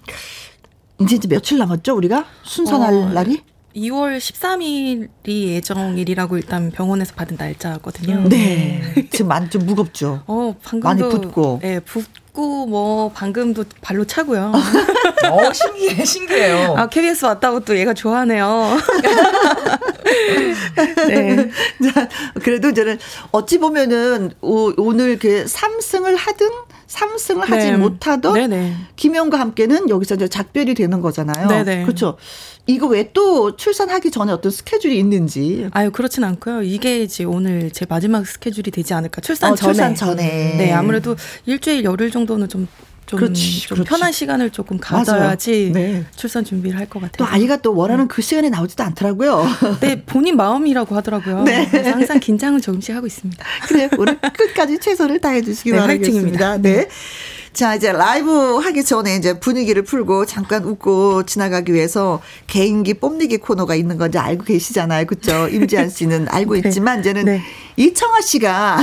[1.00, 2.26] 이제 이제 며칠 남았죠, 우리가?
[2.44, 3.42] 순산할 어, 날이?
[3.76, 8.30] 2월 13일이 예정일이라고 일단 병원에서 받은 날짜거든요.
[8.30, 9.08] 네.
[9.12, 10.22] 지금 많이 좀 무겁죠.
[10.28, 11.60] 어, 방금도 많이 붓고.
[11.62, 14.52] 네, 붓고 뭐 방금도 발로 차고요.
[15.32, 16.76] 어, 신기해, 신기해요.
[16.78, 18.78] 아, KBS 왔다고 또 얘가 좋아하네요.
[21.08, 21.50] 네.
[21.94, 22.10] 자,
[22.44, 23.00] 그래도 저는
[23.32, 26.50] 어찌 보면은 오, 오늘 그 3승을 하든
[26.88, 27.78] 3승을 하지 네.
[27.78, 28.74] 못하던 네네.
[28.96, 31.48] 김영과 함께는 여기서 이제 작별이 되는 거잖아요.
[31.48, 31.84] 네네.
[31.84, 32.18] 그렇죠.
[32.66, 35.68] 이거 왜 또 출산하기 전에 어떤 스케줄이 있는지.
[35.72, 36.64] 아유, 그렇진 않고요.
[36.64, 39.22] 이게 이제 오늘 제 마지막 스케줄이 되지 않을까.
[39.22, 39.74] 출산 어, 전에.
[39.74, 40.56] 출산 전에.
[40.58, 41.16] 네, 아무래도
[41.46, 42.68] 일주일, 열흘 정도는 좀
[43.06, 43.90] 좀, 그렇지, 좀 그렇지.
[43.90, 46.06] 편한 시간을 조금 가져야지 네.
[46.16, 47.18] 출산 준비를 할 것 같아요.
[47.18, 49.46] 또 아이가 또 원하는 그 시간에 나오지도 않더라고요.
[49.82, 51.44] 네, 본인 마음이라고 하더라고요.
[51.44, 51.66] 네.
[51.66, 53.44] 항상 긴장을 조금씩 하고 있습니다.
[53.68, 56.58] 그래, 오늘 끝까지 최선을 다해 주시기 네, 바라겠습니다.
[56.58, 56.88] 네.
[57.54, 63.76] 자, 이제 라이브 하기 전에 이제 분위기를 풀고 잠깐 웃고 지나가기 위해서 개인기 뽐내기 코너가
[63.76, 65.06] 있는 건지 알고 계시잖아요.
[65.06, 65.48] 그죠?
[65.54, 66.70] 임지한 씨는 알고 네.
[66.70, 67.42] 있지만 이제는 네.
[67.78, 68.80] 이청아 씨가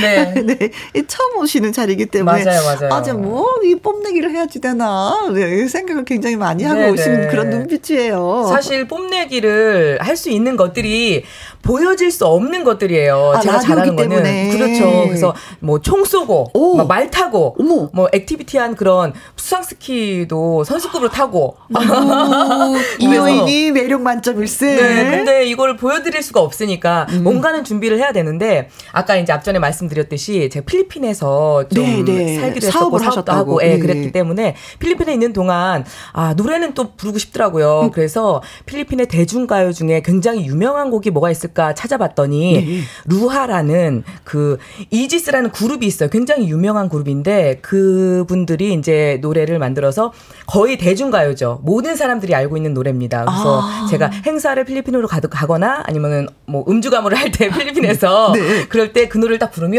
[0.00, 0.32] 네.
[0.42, 0.70] 네.
[1.06, 2.44] 처음 오시는 자리이기 때문에.
[2.44, 2.94] 맞아요, 맞아요.
[2.94, 5.28] 아제 뭐, 이 뽐내기를 해야지 되나.
[5.32, 6.92] 네, 생각을 굉장히 많이 하고 네네.
[6.92, 8.46] 오시는 그런 눈빛이에요.
[8.50, 11.24] 사실 뽐내기를 할 수 있는 것들이
[11.62, 13.32] 보여질 수 없는 것들이에요.
[13.34, 14.08] 아, 제가 잘하는 거는.
[14.10, 14.50] 때문에.
[14.50, 15.04] 그렇죠.
[15.08, 16.52] 그래서 뭐 총 쏘고,
[16.86, 17.88] 말 타고, 어머.
[17.92, 21.56] 뭐 액티비티한 그런 수상 스키도 선수급으로 타고.
[23.00, 24.76] 이 여인이 매력 만점일세.
[24.76, 25.10] 네.
[25.10, 27.24] 근데 이걸 보여드릴 수가 없으니까 음.
[27.24, 32.40] 뭔가는 준비를 해야 되는데 아까 이제 앞전에 말씀 말씀드렸듯이 제가 필리핀에서 좀 네, 네.
[32.40, 33.78] 살기도 했었고 사업도 하고 예, 네.
[33.78, 37.82] 그랬기 때문에 필리핀에 있는 동안 아 노래는 또 부르고 싶더라고요.
[37.84, 37.90] 음.
[37.90, 42.80] 그래서 필리핀의 대중가요 중에 굉장히 유명한 곡이 뭐가 있을까 찾아봤더니 네.
[43.06, 44.58] 루하라는 그
[44.90, 46.08] 이지스라는 그룹이 있어요.
[46.08, 50.12] 굉장히 유명한 그룹인데 그분들이 이제 노래를 만들어서
[50.46, 51.60] 거의 대중가요죠.
[51.62, 53.24] 모든 사람들이 알고 있는 노래입니다.
[53.24, 53.86] 그래서 아.
[53.90, 58.66] 제가 행사를 필리핀으로 가거나 아니면은 뭐 음주 가무를 할 때 필리핀에서 네.
[58.68, 59.71] 그럴 때 그 노래를 딱 부르면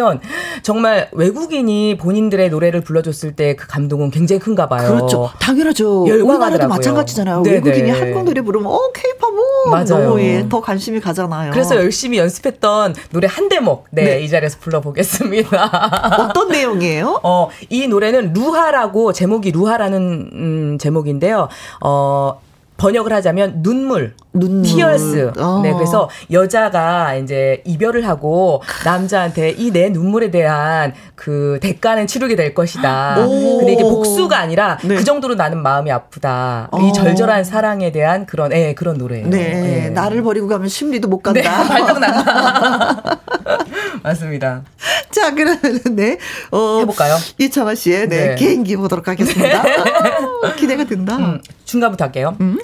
[0.64, 4.96] 정말 외국인이 본인들의 노래를 불러줬을 때 그 감동은 굉장히 큰가 봐요.
[4.96, 5.30] 그렇죠.
[5.40, 6.04] 당연하죠.
[6.04, 7.44] 우리나라도 마찬가지잖아요.
[7.44, 7.56] 네네.
[7.56, 8.00] 외국인이 네.
[8.00, 9.84] 한국 노래 부르면 어 케이팝 뭐.
[9.84, 11.52] 너무 예, 더 관심이 가잖아요.
[11.52, 14.22] 그래서 열심히 연습했던 노래 한 대목 네, 네.
[14.22, 16.20] 이 자리에서 불러보겠습니다.
[16.30, 17.20] 어떤 내용이에요?
[17.24, 21.48] 어, 이 노래는 루하라고 제목이 루하라는 음, 제목인데요.
[21.82, 22.40] 어
[22.78, 24.64] 번역을 하자면 눈물, 눈물.
[24.64, 25.32] 티얼스.
[25.38, 25.60] 어.
[25.62, 32.54] 네, 그래서 여자가 이제 이별을 하고 남자한테 이 내 눈물에 대한 그 대가는 치르게 될
[32.54, 33.18] 것이다.
[33.26, 33.58] 오.
[33.58, 34.96] 근데 이게 복수가 아니라 네.
[34.96, 36.68] 그 정도로 나는 마음이 아프다.
[36.72, 36.80] 어.
[36.80, 39.28] 이 절절한 사랑에 대한 그런 예, 그런 노래예요.
[39.30, 39.38] 네.
[39.38, 39.90] 네.
[39.90, 41.42] 나를 버리고 가면 심리도 못 간다.
[41.42, 43.20] 네, 발동 난다.
[44.04, 44.64] 맞습니다.
[45.12, 45.60] 자, 그러면
[45.96, 46.18] 네.
[46.52, 47.16] 어, 해 볼까요?
[47.38, 48.36] 이창화 씨의 네, 네.
[48.36, 49.64] 개인기 보도록 하겠습니다.
[49.64, 49.76] 네.
[50.58, 51.16] 기대가 된다.
[51.18, 52.36] 음, 중간부터 할게요.
[52.42, 52.60] 음?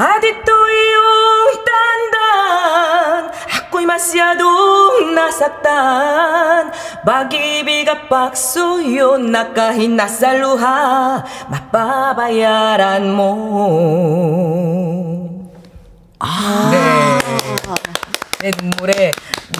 [0.00, 1.02] 아디또이용
[1.66, 6.70] 딴단 학고이 마시아도 나삭단
[7.04, 14.38] 바기비가 박소요 나까히 나살루하 맛바바야란 모
[16.20, 16.70] 아.
[16.72, 17.18] 네.
[18.40, 19.10] 내 눈물에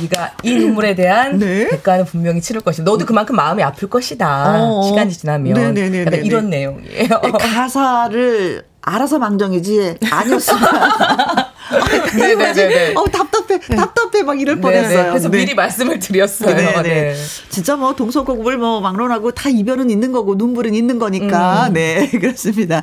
[0.01, 1.68] 네가 이 눈물에 대한 네?
[1.68, 2.85] 대가는 분명히 치를 것이다.
[2.85, 4.55] 너도 그만큼 마음이 아플 것이다.
[4.57, 4.83] 어.
[4.85, 6.07] 시간이 지나면 네네네네.
[6.07, 7.09] 약간 이런 내용이에요.
[7.40, 10.62] 가사를 알아서 망정이지 아니었으면
[12.16, 12.94] 네네네.
[12.94, 13.76] 어 답답해 네.
[13.76, 15.10] 답답해 막 이럴 뻔했어요.
[15.10, 15.38] 그래서 네.
[15.38, 16.54] 미리 말씀을 드렸어요.
[16.54, 16.82] 네네.
[16.82, 17.14] 네.
[17.50, 21.74] 진짜 뭐 동서고국을 뭐 막론하고 다 이별은 있는 거고 눈물은 있는 거니까 음.
[21.74, 22.82] 네 그렇습니다.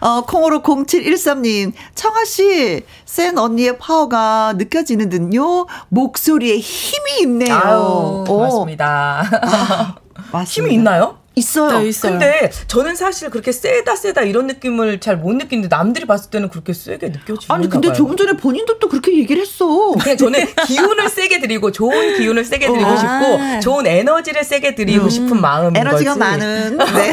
[0.00, 7.54] 어 콩으로 0713님 청아 씨센 언니의 파워가 느껴지는 듯요 목소리에 힘이 있네요.
[7.54, 9.24] 아유, 고맙습니다.
[9.42, 9.94] 아,
[10.32, 10.42] 맞습니다.
[10.44, 11.19] 힘이 있나요?
[11.36, 11.78] 있어요.
[11.80, 12.12] 네, 있어요.
[12.12, 16.72] 근데 저는 사실 그렇게 세다 세다 이런 느낌을 잘 못 느끼는데 남들이 봤을 때는 그렇게
[16.72, 17.96] 세게 느껴지는 아니 근데 봐요.
[17.96, 19.92] 조금 전에 본인도 또 그렇게 얘기를 했어.
[19.92, 22.96] 그냥 저는 기운을 세게 드리고 좋은 기운을 세게 드리고 아.
[22.96, 25.10] 싶고 좋은 에너지를 세게 드리고 음.
[25.10, 26.18] 싶은 마음인 에너지가 거지.
[26.18, 27.12] 많은 네.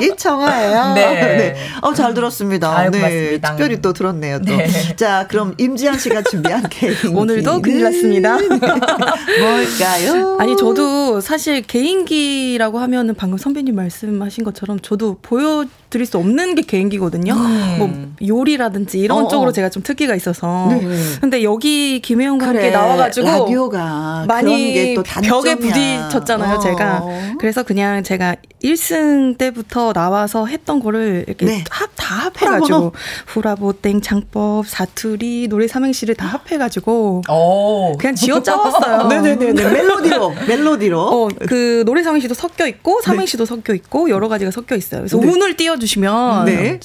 [0.06, 0.94] 이청아예요.
[0.94, 1.14] 네.
[1.36, 1.56] 네.
[1.80, 2.76] 어, 잘 들었습니다.
[2.76, 3.38] 아유, 네.
[3.40, 4.40] 특별히 또 들었네요.
[4.40, 4.54] 또.
[4.56, 4.68] 네.
[4.96, 7.08] 자, 그럼 임지한 씨가 준비한 개인기.
[7.08, 8.36] 오늘도 큰일 났습니다.
[9.40, 10.36] 뭘까요?
[10.38, 17.32] 아니 저도 사실 개인기라고 하면은 방금 선배님 말씀하신 것처럼 저도 보여드릴 수 없는 게 개인기거든요.
[17.32, 17.76] 음.
[17.78, 19.28] 뭐 요리라든지 이런 어, 어.
[19.28, 20.68] 쪽으로 제가 좀 특기가 있어서.
[20.68, 20.80] 네.
[21.20, 26.60] 근데 여기 김혜영과 그래, 함께 나와가지고 라디오가 많이 벽에 부딪혔잖아요, 어.
[26.60, 27.04] 제가.
[27.38, 31.64] 그래서 그냥 제가 1승 때부터 나와서 했던 거를 이렇게 네.
[31.70, 32.92] 합, 다 합해가지고
[33.26, 37.96] 후라보땡 장법 사투리 노래 삼행시를 다 합해가지고 오.
[37.98, 39.08] 그냥 지어 짜왔어요.
[39.08, 41.00] 네네네 멜로디로 멜로디로.
[41.00, 43.48] 어, 그 노래 삼행시도 섞여 있고 삼행시도 네.
[43.48, 45.00] 섞여 있고 여러 가지가 섞여 있어요.
[45.00, 45.26] 그래서 네.
[45.26, 46.80] 운을 띄워주시면 네.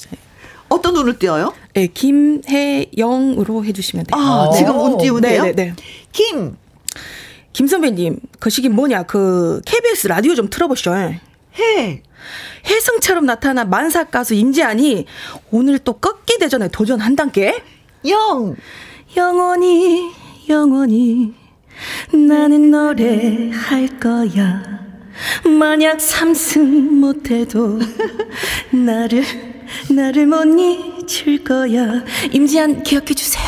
[0.68, 1.52] 어떤 운을 띄워요?
[1.74, 4.20] 네, 김혜영으로 해주시면 돼요.
[4.22, 5.42] 아, 지금 운 띄우네요.
[5.44, 5.74] 네네.
[6.12, 6.56] 김.
[7.54, 9.04] 김 선배님, 그 시기 뭐냐?
[9.04, 10.92] 그 KBS 라디오 좀 틀어보시죠.
[11.58, 12.02] 해.
[12.66, 15.06] 혜승처럼 나타난 만사 가수 임지안이
[15.50, 17.62] 오늘 또 꺾기 대전에 도전한단께.
[18.08, 18.56] 영.
[19.16, 20.10] 영원히
[20.48, 21.34] 영원히
[22.12, 24.62] 나는 노래할 거야.
[25.58, 27.80] 만약 삼승 못해도
[28.70, 29.24] 나를
[29.90, 32.04] 나를 못 잊을 거야.
[32.32, 33.47] 임지한 기억해 주세요.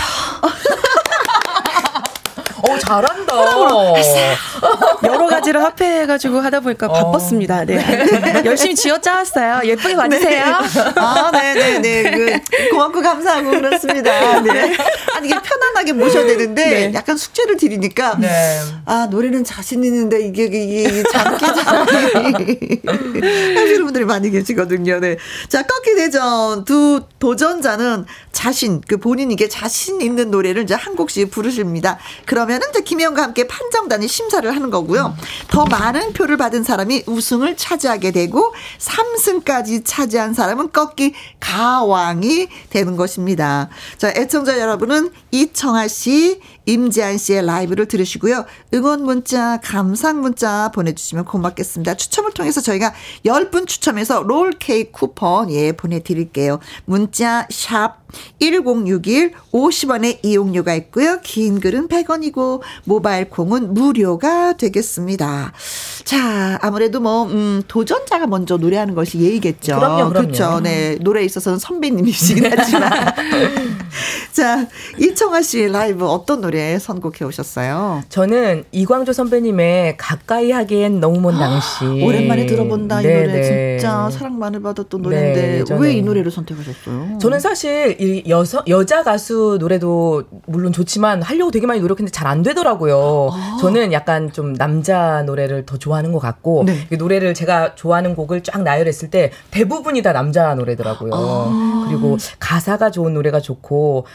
[2.70, 3.35] 어, 잘한다.
[5.04, 6.92] 여러 가지를 합해가지고 하다 보니까 어.
[6.92, 7.64] 바빴습니다.
[7.64, 7.76] 네.
[7.76, 8.42] 네.
[8.44, 9.61] 열심히 지어 짜왔어요.
[9.64, 10.44] 예쁘게 봐주세요.
[10.44, 10.92] 네.
[10.96, 11.78] 아, 네네네.
[11.80, 12.42] 네, 네.
[12.50, 14.40] 그, 고맙고 감사하고 그렇습니다.
[14.40, 14.76] 네.
[15.14, 16.95] 아니, 이게 편 편안하게 모셔야 되는데 네.
[16.95, 18.61] 약간 숙제를 드리니까 네.
[18.85, 22.81] 아 노래는 자신 있는데 이게 이게, 이게 장기자기
[23.57, 25.01] 하시는 분들이 많이 계시거든요.
[25.01, 25.16] 네.
[25.49, 31.99] 자 꺾기 대전 두 도전자는 자신 그 본인에게 자신 있는 노래를 이제 한 곡씩 부르십니다.
[32.27, 35.16] 그러면은 이제 김혜영과 함께 판정단이 심사를 하는 거고요.
[35.49, 43.69] 더 많은 표를 받은 사람이 우승을 차지하게 되고 3승까지 차지한 사람은 꺾기 가왕이 되는 것입니다.
[43.99, 48.44] 자, 애청자 여러분은 2000 정할 씨 임지한 씨의 라이브를 들으시고요.
[48.75, 51.94] 응원 문자, 감상 문자 보내주시면 고맙겠습니다.
[51.94, 52.92] 추첨을 통해서 저희가
[53.25, 56.61] 10분 추첨해서 롤 케이크 쿠폰 예 보내드릴게요.
[56.85, 58.01] 문자 샵
[58.40, 61.20] 1061 50원의 이용료가 있고요.
[61.23, 65.53] 긴 글은 100원이고 모바일 콩은 무료가 되겠습니다.
[66.05, 69.77] 자, 아무래도 뭐 음, 도전자가 먼저 노래하는 것이 예의겠죠.
[69.77, 70.27] 그럼요, 그럼요.
[70.27, 70.61] 그렇죠.
[70.61, 70.96] 네.
[71.01, 72.90] 노래에 있어서는 선배님이시긴 하지만.
[74.33, 74.66] 자,
[74.99, 78.03] 이청아 씨 라이브 어떤 노래 선곡해 오셨어요?
[78.09, 81.85] 저는 이광조 선배님의 가까이 하기엔 너무 먼 당시.
[82.03, 83.79] 오랜만에 들어본다 이 네, 노래 네.
[83.79, 87.18] 진짜 사랑만을 받았던 노래인데 네, 왜이 노래를 선택하셨어요?
[87.18, 92.42] 저는 사실 이 여서 여자 가수 노래도 물론 좋지만 하려고 되게 많이 노력했는데 잘 안
[92.44, 93.31] 되더라고요.
[93.33, 93.57] 아.
[93.61, 96.87] 저는 약간 좀 남자 노래를 더 좋아하는 것 같고 네.
[96.96, 101.11] 노래를 제가 좋아하는 곡을 쫙 나열했을 때 대부분이 다 남자 노래더라고요.
[101.12, 101.87] 아.
[101.88, 104.07] 그리고 가사가 좋은 노래가 좋고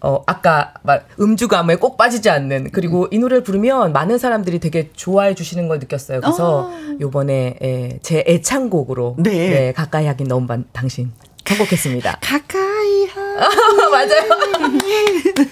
[0.00, 3.08] 어, 아까 말 음주 감에 꼭 빠지지 않는 그리고 음.
[3.10, 6.20] 이 노래를 부르면 많은 사람들이 되게 좋아해 주시는 걸 느꼈어요.
[6.20, 6.96] 그래서 아.
[7.00, 9.30] 요번에 예, 제 애창곡으로 네.
[9.30, 11.12] 네 가까이 하긴 너무 반, 당신
[11.44, 12.18] 선곡했습니다.
[12.20, 12.67] 가까이 하.
[13.90, 14.68] 맞아요.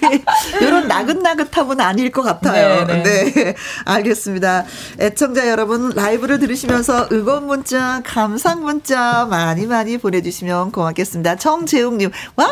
[0.01, 0.23] 네.
[0.61, 2.85] 이런 나긋나긋함은 아닐 것 같아요.
[2.85, 3.33] 네, 네.
[3.33, 3.55] 네.
[3.85, 4.65] 알겠습니다.
[4.99, 11.37] 애청자 여러분 라이브를 들으시면서 응원 문자, 감상 문자 많이 많이 보내주시면 고맙겠습니다.
[11.37, 12.49] 정재웅님, wow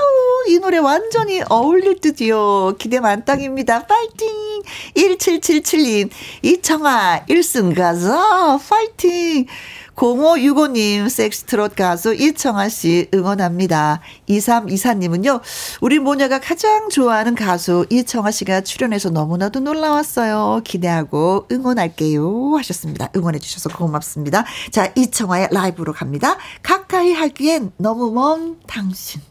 [0.47, 2.75] 이 노래 완전히 어울릴 듯이요.
[2.77, 3.85] 기대 만땅입니다.
[3.87, 4.61] 파이팅.
[4.95, 6.09] 1777님,
[6.41, 8.59] 이청아 1승 가자.
[8.69, 9.45] 파이팅.
[9.95, 14.01] 0565님, 섹스트롯 가수 이청아 씨 응원합니다.
[14.29, 15.41] 2324님은요,
[15.81, 20.61] 우리 모녀가 가장 좋아하는 가수 이청아 씨가 출연해서 너무나도 놀라웠어요.
[20.63, 22.55] 기대하고 응원할게요.
[22.57, 23.09] 하셨습니다.
[23.15, 24.45] 응원해주셔서 고맙습니다.
[24.71, 26.37] 자, 이청아의 라이브로 갑니다.
[26.61, 29.21] 가까이 하기엔 너무 먼 당신.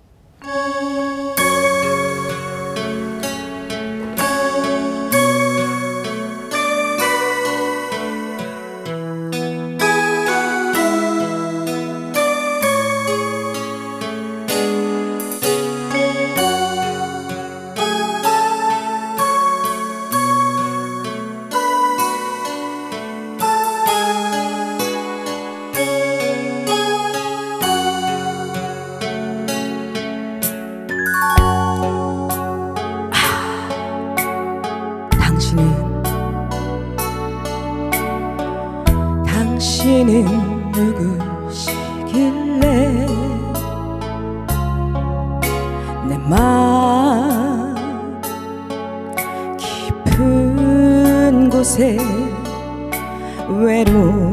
[39.94, 41.86] 당신은 누구시길래
[46.08, 47.76] 내 마음
[49.56, 51.96] 깊은 곳에
[53.48, 54.32] 외로움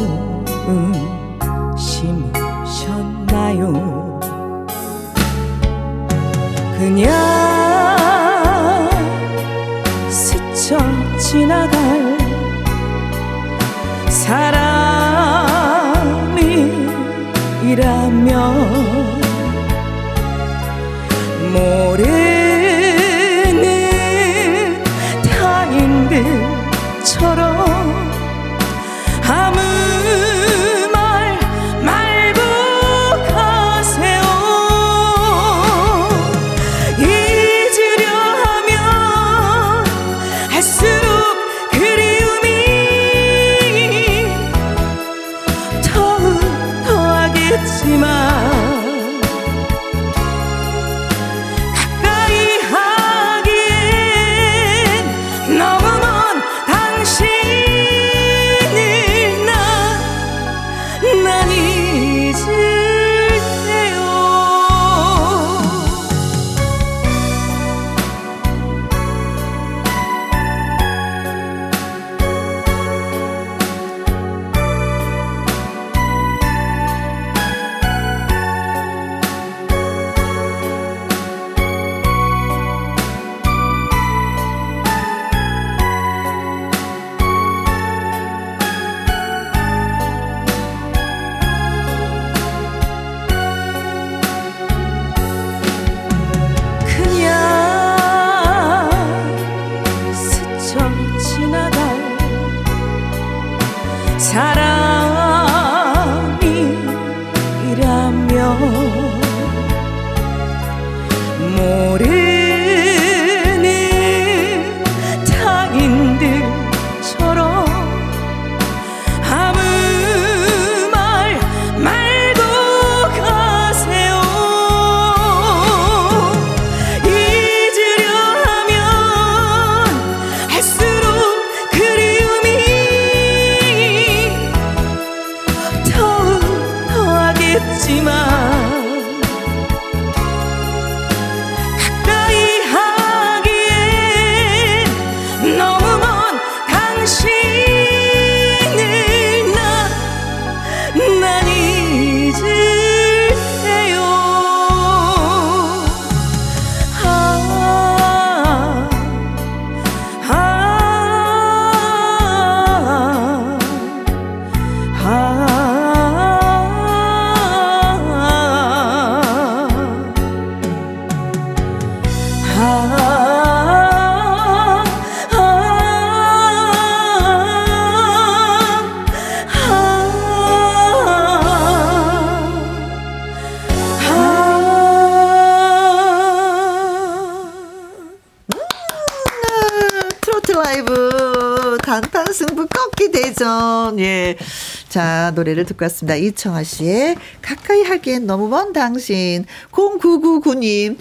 [195.34, 196.16] 노래를 듣고 왔습니다.
[196.16, 199.46] 이청아 씨의 가까이 하기엔 너무 먼 당신.
[199.72, 200.98] 0999님.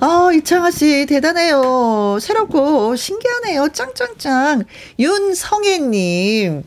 [0.00, 2.18] 아, 이창아 씨, 대단해요.
[2.20, 3.68] 새롭고 신기하네요.
[3.72, 4.64] 짱짱짱.
[4.98, 6.62] 윤성애님.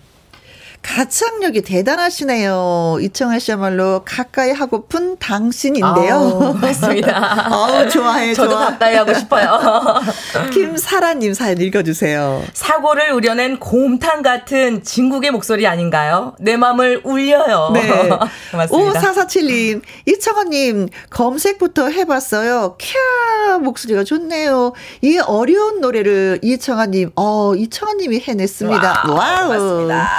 [0.84, 2.98] 가창력이 대단하시네요.
[3.02, 6.14] 이청아 씨야말로 가까이 하고픈 당신인데요.
[6.14, 7.48] 아우, 맞습니다.
[7.54, 8.66] 아우, 좋아해, 저도 좋아.
[8.66, 9.60] 가까이 하고 싶어요.
[10.52, 12.44] 김사라님 사연 읽어주세요.
[12.54, 16.36] 사골을 우려낸 곰탕 같은 진국의 목소리 아닌가요?
[16.40, 17.72] 내 마음을 울려요.
[17.74, 18.10] 네.
[18.52, 19.00] 맞습니다.
[19.02, 22.78] 5447님, 이청아님, 검색부터 해봤어요.
[22.80, 24.74] 캬, 목소리가 좋네요.
[25.02, 29.04] 이 어려운 노래를 이청아님, 어, 이청아님이 해냈습니다.
[29.08, 29.16] Wow.
[29.16, 29.50] Wow.
[29.50, 30.10] 맞습니다.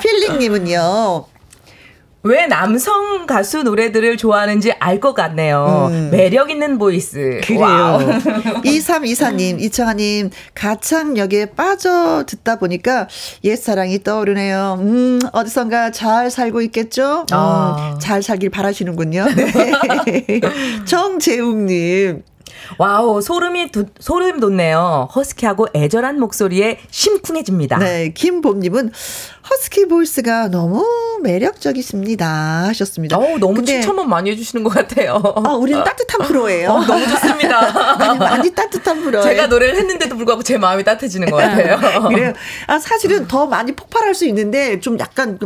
[0.00, 1.24] 필링님은요,
[2.24, 5.88] 왜 남성 가수 노래들을 좋아하는지 알 것 같네요.
[5.90, 6.10] 음.
[6.12, 7.40] 매력 있는 voice.
[7.42, 7.98] 그래요.
[8.64, 13.08] 2324님, 이청아님, 가창력에 빠져 듣다 보니까
[13.42, 14.78] 옛사랑이 떠오르네요.
[14.80, 17.22] 음, 어디선가 잘 살고 있겠죠?
[17.22, 17.98] 음, 아.
[18.00, 19.24] 잘 살길 바라시는군요.
[19.34, 19.52] 네.
[20.86, 22.22] 정재웅님.
[22.78, 25.08] 와우, 소름이, 도, 소름 돋네요.
[25.14, 27.78] 허스키하고 애절한 목소리에 심쿵해집니다.
[27.78, 28.92] 네, 김봄님은
[29.50, 30.86] 허스키 voice가 너무
[31.22, 32.64] 매력적이십니다.
[32.68, 33.16] 하셨습니다.
[33.18, 35.20] 어 너무 근데, 칭찬만 많이 해주시는 것 같아요.
[35.44, 36.70] 아, 우리는 따뜻한 프로예요.
[36.70, 37.58] 어, 너무 좋습니다.
[38.02, 39.22] 아니, 많이 따뜻한 프로.
[39.22, 41.78] 제가 노래를 했는데도 불구하고 제 마음이 따뜻해지는 것 같아요.
[42.08, 42.32] 그래요.
[42.66, 45.38] 아, 사실은 더 많이 폭발할 수 있는데 좀 약간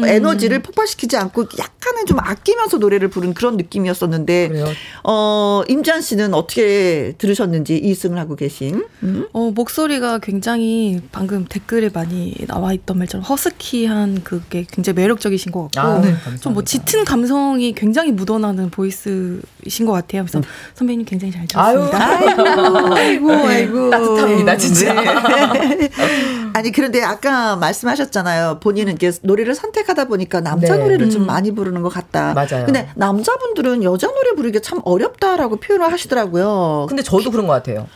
[0.00, 0.04] 음.
[0.04, 4.66] 에너지를 폭발시키지 않고 약간은 좀 아끼면서 노래를 부른 그런 느낌이었었는데, 그래요.
[5.04, 8.84] 어, 임지한 씨는 어떻게 들으셨는지 이승을 하고 계신?
[9.02, 9.26] 음?
[9.32, 15.80] 어, 목소리가 굉장히 방금 댓글에 많이 나와 있던 말처럼 허스키한 그게 굉장히 매력적이신 것 같고
[15.80, 20.22] 아, 네, 좀뭐 짙은 감성이 굉장히 묻어나는 보이스이 신것 같아요.
[20.22, 20.42] 그래서 음.
[20.74, 22.06] 선배님 굉장히 잘 들었습니다.
[22.06, 23.90] 아유, 아이고, 아이고.
[23.90, 24.94] 따뜻합니다, 진짜.
[24.94, 25.90] 네.
[26.54, 28.60] 아니 그런데 아까 말씀하셨잖아요.
[28.60, 30.82] 본인은 노래를 선택하다 보니까 남자 네.
[30.82, 31.26] 노래를 좀 음.
[31.26, 32.34] 많이 부르는 것 같다.
[32.34, 32.66] 맞아요.
[32.66, 36.86] 근데 남자분들은 여자 노래 부르기 참 어렵다라고 표현을 하시더라고요.
[36.88, 37.86] 근데 저도 그런 것 같아요.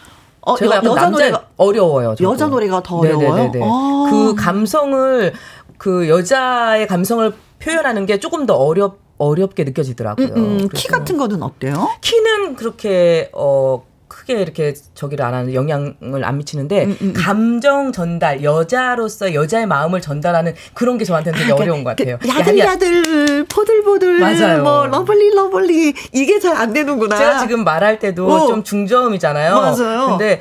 [0.40, 2.14] 어, 제가 여, 자 노래가 어려워요.
[2.14, 2.30] 저도.
[2.30, 3.52] 여자 노래가 더 어려워요.
[3.62, 4.08] 아.
[4.10, 5.32] 그 감성을
[5.76, 10.26] 그 여자의 감성을 표현하는 게 조금 더 어렵 어렵게 느껴지더라고요.
[10.28, 10.68] 음, 음.
[10.74, 11.88] 키 같은 거는 어때요?
[12.00, 17.12] 키는 그렇게 어 크게 이렇게 저기를 안 하는 영향을 안 미치는데 음, 음, 음.
[17.14, 22.18] 감정 전달 여자로서 여자의 마음을 전달하는 그런 게 저한테는 되게 아, 어려운 것 같아요.
[22.20, 24.62] 그 야들야들 포들포들 맞아요.
[24.62, 27.16] 뭐 lovely lovely 이게 잘 안 되는구나.
[27.16, 28.46] 제가 지금 말할 때도 어.
[28.46, 29.54] 좀 중저음이잖아요.
[29.54, 30.06] 맞아요.
[30.10, 30.40] 근데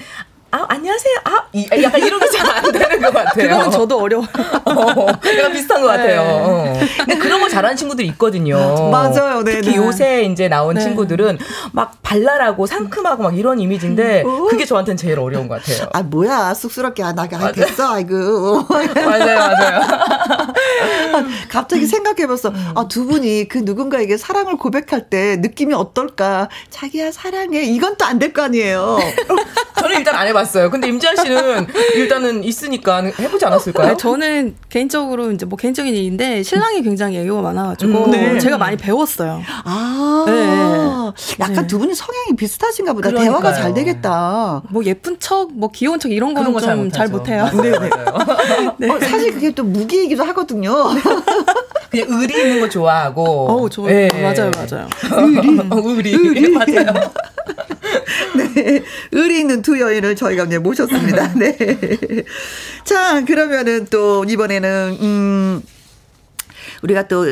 [0.55, 1.15] 아, 안녕하세요.
[1.25, 3.49] 아, 이, 약간 이런 게 잘 안 되는 것 같아요.
[3.49, 4.27] 그거는 저도 어려워요.
[4.63, 6.21] 어, 약간 비슷한 것 같아요.
[6.21, 6.39] 네.
[6.45, 6.79] 어.
[6.99, 8.89] 근데 그런 거 잘하는 친구들이 있거든요.
[8.89, 9.43] 맞아요.
[9.43, 9.55] 네.
[9.55, 9.75] 특히 네.
[9.75, 10.81] 요새 이제 나온 네.
[10.81, 11.39] 친구들은
[11.73, 14.47] 막 발랄하고 상큼하고 막 이런 이미지인데 어?
[14.49, 15.89] 그게 저한테는 제일 어려운 것 같아요.
[15.91, 16.53] 아, 뭐야.
[16.53, 17.93] 쑥스럽게 안 하게 아, 됐어.
[17.93, 18.63] 아이고.
[18.69, 19.81] 맞아요, 맞아요.
[21.49, 22.49] 갑자기 생각해봤어.
[22.49, 22.71] 음.
[22.75, 26.47] 아, 두 분이 그 누군가에게 사랑을 고백할 때 느낌이 어떨까?
[26.69, 27.63] 자기야, 사랑해.
[27.63, 28.97] 이건 또 안 될 거 아니에요.
[29.79, 30.44] 저는 일단 안 해봤어요.
[30.45, 30.69] 봤어요.
[30.69, 33.91] 근데 임지아 씨는 일단은 있으니까 해보지 않았을까요?
[33.91, 38.39] 아 저는 개인적으로 이제 뭐 개인적인 일인데 신랑이 굉장히 애교가 많아가지고 음, 네.
[38.39, 39.41] 제가 많이 배웠어요.
[39.63, 40.33] 아, 네.
[41.39, 41.67] 약간 네.
[41.67, 43.09] 두 분이 성향이 비슷하신가 보다.
[43.09, 43.39] 그러니까요.
[43.39, 44.61] 대화가 잘 되겠다.
[44.69, 47.49] 뭐 예쁜 척, 뭐 귀여운 척 이런 거는 좀 잘 못해요.
[47.61, 47.89] 네, 네.
[48.77, 48.89] 네.
[48.89, 50.75] 어, 사실 그게 또 무기이기도 하거든요.
[51.89, 53.23] 그냥 의리 있는 거 좋아하고.
[53.49, 53.93] 어, 좋아요.
[53.93, 54.09] 네.
[54.21, 54.87] 맞아요, 맞아요.
[55.27, 56.49] 의리, 어, 의리, 의리.
[56.51, 56.93] 맞아요.
[58.35, 61.33] 네, 의리 있는 두 여인을 저희가 이제 모셨습니다.
[61.37, 61.55] 네.
[62.83, 65.61] 자, 그러면은 또 이번에는 음
[66.83, 67.25] 우리가 또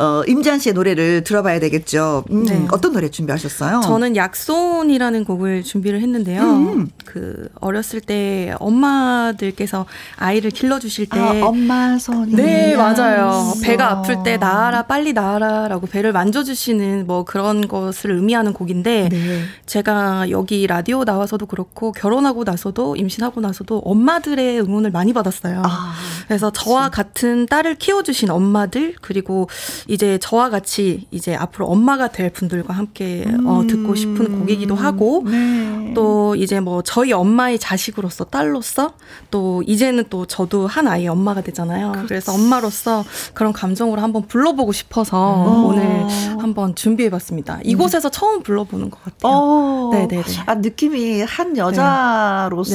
[0.00, 2.24] 어, 임지한 씨의 노래를 들어봐야 되겠죠.
[2.30, 2.66] 음, 네.
[2.72, 3.82] 어떤 노래 준비하셨어요?
[3.82, 6.42] 저는 약손이라는 곡을 준비를 했는데요.
[6.42, 6.88] 음.
[7.04, 9.84] 그 어렸을 때 엄마들께서
[10.16, 13.52] 아이를 길러주실 때 아, 엄마 손이 네 맞아요.
[13.62, 19.42] 배가 아플 때 나아라 빨리 나아라라고 배를 만져주시는 뭐 그런 것을 의미하는 곡인데 네.
[19.66, 25.62] 제가 여기 라디오 나와서도 그렇고 결혼하고 나서도 임신하고 나서도 엄마들의 응원을 많이 받았어요.
[25.62, 25.92] 아,
[26.26, 29.46] 그래서 저와 같은 딸을 키워주신 엄마들 그리고
[29.90, 33.44] 이제 저와 같이 이제 앞으로 엄마가 될 분들과 함께 음.
[33.44, 35.92] 어, 듣고 싶은 곡이기도 하고 네.
[35.94, 38.92] 또 이제 뭐 저희 엄마의 자식으로서 딸로서
[39.32, 41.90] 또 이제는 또 저도 한 아이의 엄마가 되잖아요.
[41.90, 42.06] 그렇지.
[42.06, 45.64] 그래서 엄마로서 그런 감정으로 한번 불러보고 싶어서 음.
[45.64, 46.06] 오늘
[46.38, 47.58] 한번 준비해봤습니다.
[47.64, 48.12] 이곳에서 음.
[48.12, 49.32] 처음 불러보는 것 같아요.
[49.32, 49.90] 어.
[49.92, 50.22] 네네네.
[50.46, 52.74] 아 느낌이 한 여자로서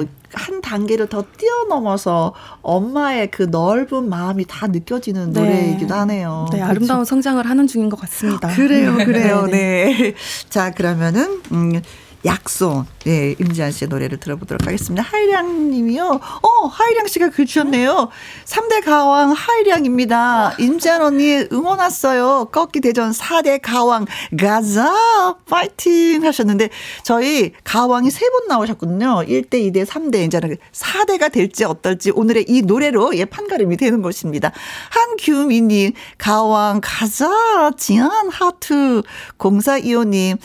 [0.00, 0.06] 네.
[0.36, 0.42] 네.
[0.42, 5.40] 한 단계를 더 뛰어넘어서 엄마의 그 넓은 마음이 다 느껴지는 네.
[5.40, 6.46] 노래이기도 하네요.
[6.52, 7.04] 네, 아름다운 그렇죠?
[7.04, 8.48] 성장을 하는 중인 것 같습니다.
[8.48, 9.52] 그래요, 그래요, 네.
[9.96, 10.14] 네.
[10.50, 11.80] 자, 그러면은, 음,
[12.26, 12.84] 약속.
[13.06, 15.02] 예, 임지한 씨의 노래를 들어보도록 하겠습니다.
[15.02, 16.20] 하이량 님이요.
[16.42, 18.08] 어, 하이량 씨가 글 주셨네요.
[18.44, 20.56] 3대 가왕 하이량입니다.
[20.58, 22.48] 임지한 언니 응원 왔어요.
[22.50, 24.06] 꺾기 대전 4대 가왕
[24.38, 25.36] 가자!
[25.48, 26.24] 파이팅!
[26.24, 26.70] 하셨는데,
[27.04, 29.22] 저희 가왕이 3번 나오셨거든요.
[29.26, 30.26] 1대, 2대, 3대.
[30.26, 34.50] 이제는 4대가 될지 어떨지 오늘의 이 노래로 예, 판가름이 되는 것입니다.
[34.90, 37.70] 한규미 님, 가왕 가자!
[37.76, 39.02] 지한 하트.
[39.38, 40.38] 0425님,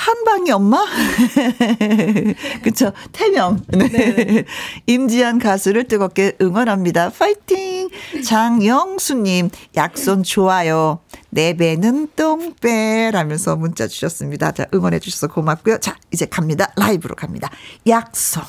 [0.00, 0.82] 한방이 엄마?
[2.64, 2.92] 그쵸.
[3.12, 3.62] 태명.
[3.68, 3.88] 네.
[3.88, 4.44] 네.
[4.86, 7.10] 임지한 가수를 뜨겁게 응원합니다.
[7.10, 7.90] 파이팅!
[8.24, 11.00] 장영수님, 약손 좋아요.
[11.28, 14.52] 내 배는 똥배 라면서 문자 주셨습니다.
[14.52, 15.78] 자, 응원해 주셔서 고맙고요.
[15.80, 16.72] 자, 이제 갑니다.
[16.76, 17.50] 라이브로 갑니다.
[17.86, 18.42] 약손.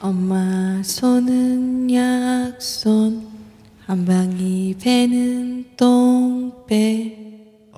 [0.00, 3.28] 엄마 손은 약손,
[3.86, 7.29] 한방이 배는 똥배.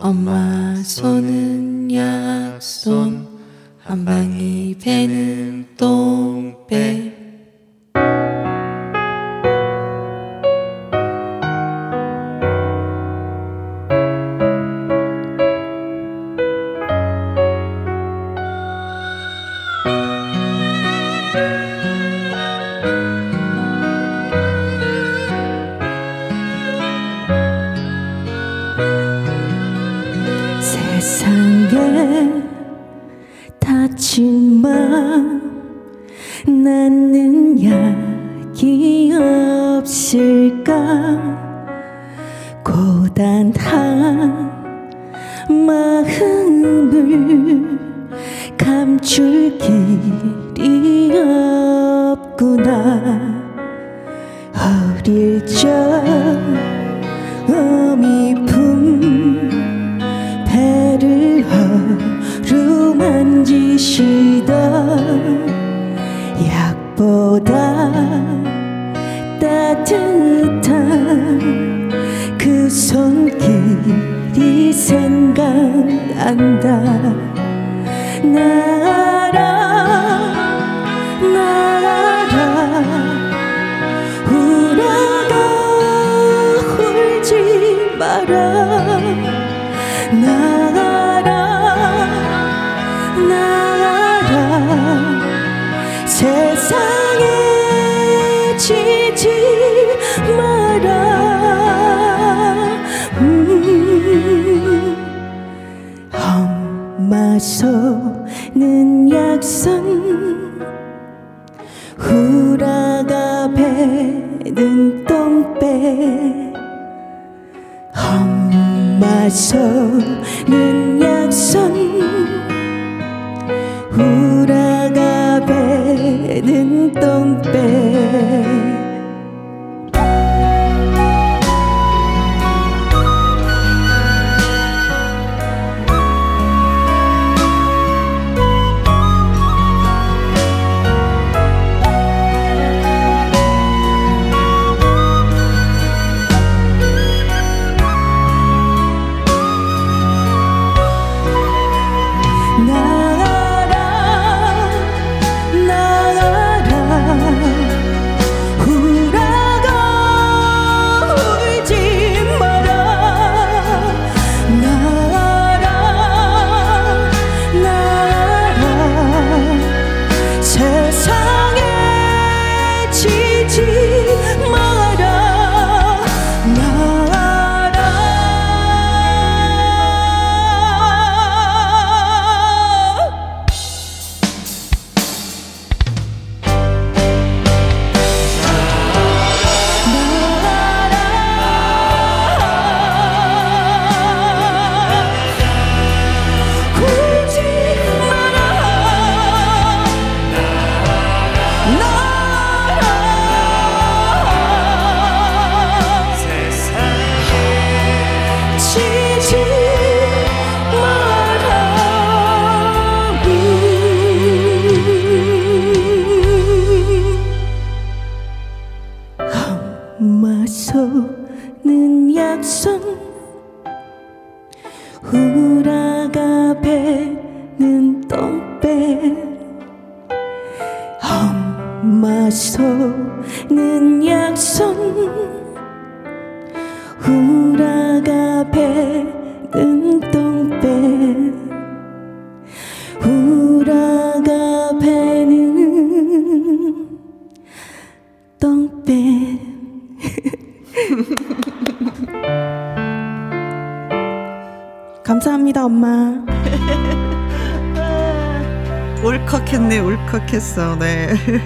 [0.05, 3.24] 엄마 손은 약손
[3.78, 7.21] 한 방이 배는 똥배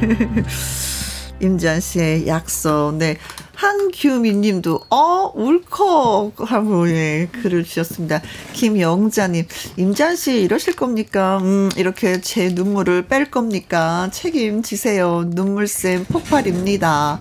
[1.41, 3.19] 임지한 씨의 약속, 네.
[3.55, 6.35] 한규민 님도, 어, 울컥!
[6.51, 8.21] 하고, 예, 글을 주셨습니다.
[8.53, 11.39] 김영자님, 임지한 씨 이러실 겁니까?
[11.43, 14.11] 음, 이렇게 제 눈물을 뺄 겁니까?
[14.13, 15.25] 책임지세요.
[15.29, 17.21] 눈물샘 폭발입니다.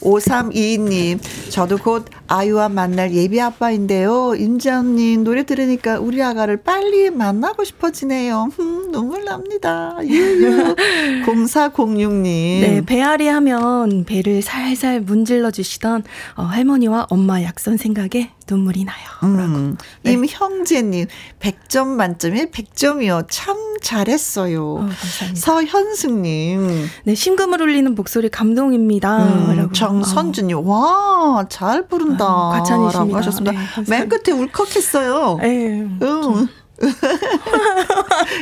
[0.00, 4.36] 5322님, 저도 곧 아유와 만날 예비 아빠인데요.
[4.36, 8.50] 임지언님, 노래 들으니까 우리 아가를 빨리 만나고 싶어지네요.
[8.60, 9.96] 음, 눈물 납니다.
[10.00, 10.76] 유유.
[11.26, 12.22] 0406님.
[12.22, 16.04] 네, 배앓이 하면 배를 살살 문질러 주시던
[16.36, 18.96] 어, 할머니와 엄마 약선 생각에 눈물이 나요.
[19.24, 20.12] 음, 네.
[20.12, 21.06] 임형재님,
[21.40, 23.26] 100점 만점에 100점이요.
[23.28, 24.74] 참 잘했어요.
[24.74, 24.88] 어,
[25.34, 26.88] 서현숙님.
[27.04, 29.24] 네, 심금을 울리는 목소리 감동입니다.
[29.24, 32.19] 음, 정선주님, 와, 잘 부른다.
[32.26, 33.18] 아, 과찬이십니다.
[33.18, 33.52] 하셨습니다.
[33.52, 33.58] 네,
[33.88, 35.38] 맨 끝에 울컥했어요.
[35.42, 35.88] 네.
[36.02, 36.48] 응.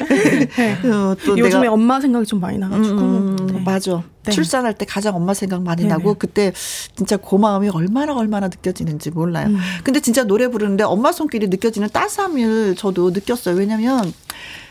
[0.09, 0.89] 네.
[0.89, 2.99] 어, 요즘에 내가, 엄마 생각이 좀 많이 나가지고.
[2.99, 3.61] 음, 음 네.
[3.61, 4.03] 맞아.
[4.25, 4.33] 네.
[4.33, 5.95] 출산할 때 가장 엄마 생각 많이 네네.
[5.95, 6.53] 나고 그때
[6.95, 9.49] 진짜 고마움이 얼마나 얼마나 느껴지는지 몰라요.
[9.49, 9.59] 음.
[9.83, 13.57] 근데 진짜 노래 부르는데 엄마 손길이 느껴지는 따스함을 저도 느꼈어요.
[13.57, 14.13] 왜냐면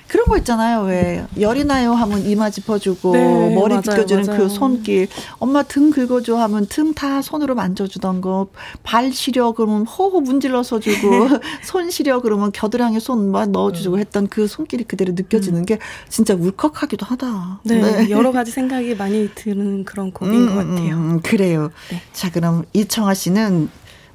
[0.08, 0.84] 그런 거 있잖아요.
[0.84, 4.44] 왜 열이 나요 하면 이마 짚어주고 네, 머리 맞아요, 빗겨주는 그 맞아요.
[4.44, 5.08] 그 손길.
[5.40, 8.48] 엄마 등 긁어줘 하면 등 다 손으로 만져주던 거.
[8.84, 11.28] 발 시려 그러면 호호 문질러서 주고
[11.64, 14.00] 손 시려 그러면 겨드랑이 손 막 넣어주고 음.
[14.00, 15.66] 했던 그 손길이 그대로 느껴지는 음.
[15.66, 15.80] 게
[16.10, 17.60] 진짜 울컥하기도 하다.
[17.66, 20.96] 네, 네, 여러 가지 생각이 많이 드는 그런 곡인 음, 것 같아요.
[20.96, 21.70] 음, 그래요.
[21.92, 22.02] 네.
[22.14, 23.70] 자 그럼 이청아 씨는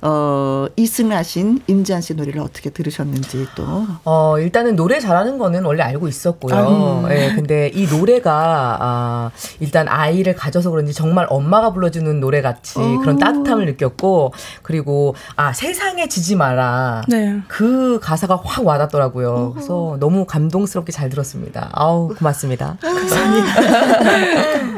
[0.05, 3.87] 어, 이승하신 임지한 씨 노래를 어떻게 들으셨는지 또.
[4.05, 7.05] 어, 일단은 노래 잘하는 거는 원래 알고 있었고요.
[7.09, 9.31] 예, 네, 근데 이 노래가, 아,
[9.61, 12.99] 일단 아이를 가져서 그런지 정말 엄마가 불러주는 노래 같이 어.
[12.99, 14.33] 그런 따뜻함을 느꼈고,
[14.63, 17.03] 그리고, 아, 세상에 지지 마라.
[17.07, 17.41] 네.
[17.47, 19.31] 그 가사가 확 와닿더라고요.
[19.33, 19.53] 어.
[19.55, 21.71] 그래서 너무 감동스럽게 잘 들었습니다.
[21.73, 22.77] 아우, 고맙습니다.
[22.83, 23.53] 감사합니다.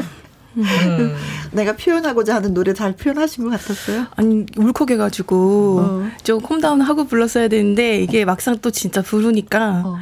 [0.57, 1.14] 음.
[1.52, 4.07] 내가 표현하고자 하는 노래 잘 표현하신 것 같았어요?
[4.16, 6.11] 아니 울컥해가지고 어.
[6.22, 9.98] 좀 콤다운 하고 불렀어야 되는데 이게 막상 또 진짜 부르니까 어.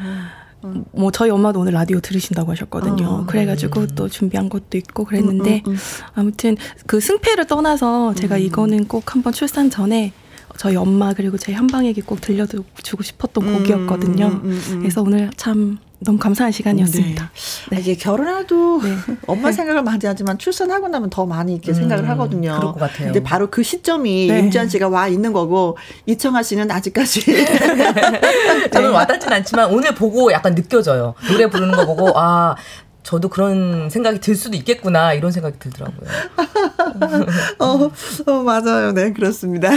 [0.62, 0.84] 어.
[0.92, 3.06] 뭐 저희 엄마도 오늘 라디오 들으신다고 하셨거든요.
[3.06, 3.88] 어, 그래가지고 음.
[3.94, 5.78] 또 준비한 것도 있고 그랬는데 음, 음, 음.
[6.14, 8.40] 아무튼 그 승패를 떠나서 제가 음.
[8.42, 10.12] 이거는 꼭 한번 출산 전에
[10.56, 14.42] 저희 엄마 그리고 제 현방에게 꼭 들려주고 싶었던 음, 곡이었거든요.
[14.80, 17.30] 그래서 오늘 참 너무 감사한 시간이었습니다.
[17.70, 17.76] 네.
[17.76, 17.80] 네.
[17.82, 18.96] 이게 결혼해도 네.
[19.26, 19.52] 엄마 네.
[19.52, 22.56] 생각을 많이 하지만 출산하고 나면 더 많이 이렇게 음, 생각을 하거든요.
[22.58, 23.06] 그럴 것 같아요.
[23.06, 24.38] 근데 바로 그 시점이 네.
[24.40, 25.76] 임지한 씨가 와 있는 거고
[26.06, 27.22] 이청아 씨는 아직까지
[28.72, 31.14] 저는 와닿진 않지만 오늘 보고 약간 느껴져요.
[31.28, 32.56] 노래 부르는 거 보고 아
[33.02, 36.08] 저도 그런 생각이 들 수도 있겠구나 이런 생각이 들더라고요.
[37.58, 37.90] 어,
[38.26, 38.92] 어, 맞아요.
[38.92, 39.70] 네, 그렇습니다.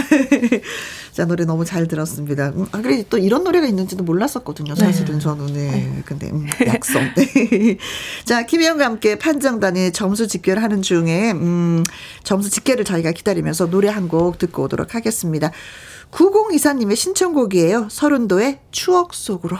[1.12, 2.50] 자, 노래 너무 잘 들었습니다.
[2.50, 4.74] 음, 아, 그래, 또 이런 노래가 있는지도 몰랐었거든요.
[4.74, 4.80] 네.
[4.80, 5.20] 사실은 네.
[5.20, 5.46] 저는.
[5.46, 6.02] 네.
[6.04, 7.00] 근데, 음, 약속.
[7.16, 7.78] 네.
[8.24, 11.84] 자, 김혜영과 함께 판정단이 점수 집계를 는 중에, 음,
[12.22, 15.50] 점수 집계를 저희가 기다리면서 노래 한 곡 듣고 오도록 하겠습니다.
[16.12, 17.88] 9024님의 신청곡이에요.
[17.90, 19.56] 설운도의 추억 속으로.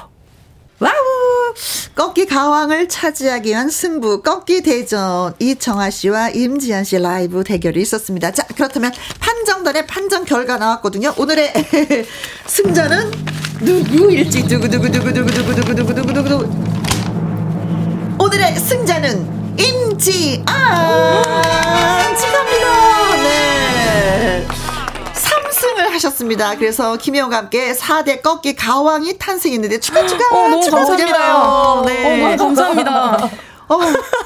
[0.78, 1.15] 와우!
[1.94, 5.34] 꺾기 가왕을 차지하기 위한 승부, 꺾기 대전.
[5.38, 8.32] 이정아 씨와 임지한 씨 라이브 대결이 있었습니다.
[8.32, 11.14] 자, 그렇다면 판정단의 판정 결과 나왔거든요.
[11.16, 11.52] 오늘의
[12.46, 13.10] 승자는
[13.60, 16.76] 누구일지, 두구두구두구두구두구두구두구두구두구.
[18.18, 20.44] 오늘의 승자는 임지안!
[22.16, 23.16] 축하합니다!
[23.22, 24.46] 네.
[25.56, 26.56] 3승을 하셨습니다.
[26.56, 31.82] 그래서 김혜영과 함께 4대 꺾기 가왕이 탄생했는데 축하 축하 어, 너무 감사합니다.
[31.86, 32.24] 네.
[32.24, 33.30] 어, 너무 감사합니다.
[33.68, 33.78] 어,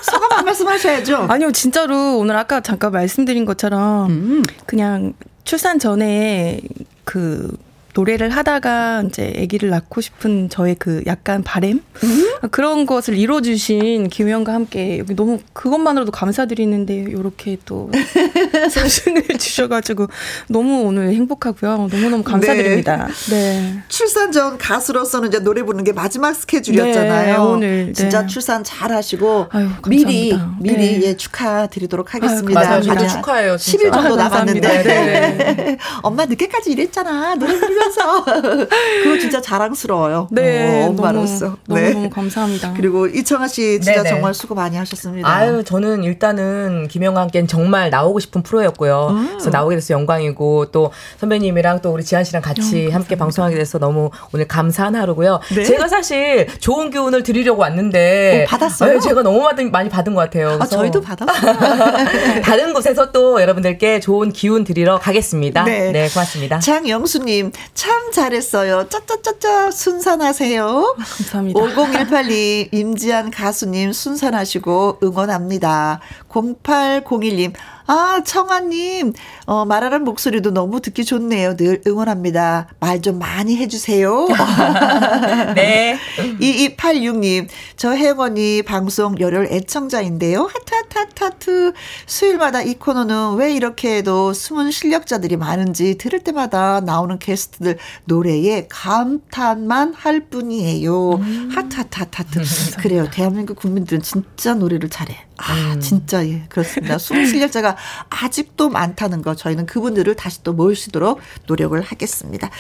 [0.03, 1.27] 소감 한 말씀 하셔야죠.
[1.29, 4.43] 아니요, 진짜로 오늘 아까 잠깐 말씀드린 것처럼 음.
[4.67, 5.15] 그냥
[5.45, 6.61] 출산 전에
[7.05, 7.57] 그
[8.01, 12.31] 노래를 하다가 이제 아기를 낳고 싶은 저의 그 약간 바램 음?
[12.51, 17.91] 그런 것을 이뤄주신 김혜영과 함께 여기 너무 그것만으로도 감사드리는데 이렇게 또
[18.71, 20.07] 사진을 주셔가지고
[20.49, 21.89] 너무 오늘 행복하고요.
[21.93, 23.09] 너무너무 감사드립니다.
[23.29, 23.51] 네.
[23.51, 23.83] 네.
[23.89, 27.27] 출산 전 가수로서는 이제 노래 부르는 게 마지막 스케줄이었잖아요.
[27.27, 28.27] 네, 오늘 진짜 네.
[28.27, 31.03] 출산 잘 하시고 아유, 미리 미리 네.
[31.03, 32.61] 예, 축하드리도록 하겠습니다.
[32.61, 33.59] 아유, 아주 축하해요.
[33.59, 33.91] 진짜.
[33.91, 35.79] 10일 정도 아, 남았는데 네.
[36.03, 37.35] 엄마 늦게까지 일했잖아.
[37.35, 38.25] 노래 부르면 서
[39.03, 40.29] 그거 진짜 자랑스러워요.
[40.31, 41.57] 네, 어, 엄마로서.
[41.67, 41.89] 너무, 네.
[41.89, 42.75] 너무, 너무 감사합니다.
[42.77, 44.09] 그리고 이청아 씨 진짜 네네.
[44.09, 45.29] 정말 수고 많이 하셨습니다.
[45.29, 49.09] 아유, 저는 일단은 김영과 함께는 정말 나오고 싶은 프로였고요.
[49.11, 49.27] 음.
[49.31, 53.79] 그래서 나오게 돼서 영광이고 또 선배님이랑 또 우리 지한 씨랑 같이 어, 함께 방송하게 돼서
[53.79, 55.41] 너무 오늘 감사한 하루고요.
[55.55, 55.65] 네.
[55.65, 58.91] 제가 사실 좋은 교훈을 드리려고 왔는데 어, 받았어요.
[58.91, 60.59] 아유, 제가 너무 많이 받은 것 같아요.
[60.61, 62.41] 아, 저희도 받았어요.
[62.43, 65.65] 다른 곳에서 또 여러분들께 좋은 기운 드리러 가겠습니다.
[65.65, 66.59] 네, 네 고맙습니다.
[66.61, 68.89] 장영수님 참 잘했어요.
[68.89, 70.95] 짜짜짜짜 순산하세요.
[70.99, 71.61] 감사합니다.
[71.61, 76.01] 50182 임지한 가수님 순산하시고 응원합니다.
[76.29, 77.53] 0801님
[77.93, 79.15] 아, 청아님,
[79.47, 81.57] 어, 말하는 목소리도 너무 듣기 좋네요.
[81.57, 82.69] 늘 응원합니다.
[82.79, 84.29] 말 좀 많이 해주세요.
[85.57, 85.97] 네.
[86.41, 90.43] 2286님, 저 혜영이 방송 열혈 애청자인데요.
[90.43, 91.73] 하트, 하트, 하트, 하트.
[92.07, 100.21] 수요일마다 이 코너는 왜 이렇게도 숨은 실력자들이 많은지 들을 때마다 나오는 게스트들 노래에 감탄만 할
[100.29, 101.15] 뿐이에요.
[101.15, 101.51] 음.
[101.53, 102.77] 하트, 하트, 하트, 하트.
[102.83, 103.09] 그래요.
[103.11, 105.30] 대한민국 국민들은 진짜 노래를 잘해.
[105.43, 105.81] 아, 음.
[105.81, 106.99] 진짜, 예, 그렇습니다.
[106.99, 107.77] 숨은 실력자가
[108.11, 112.51] 아직도 많다는 거 저희는 그분들을 다시 또 모시도록 노력을 하겠습니다.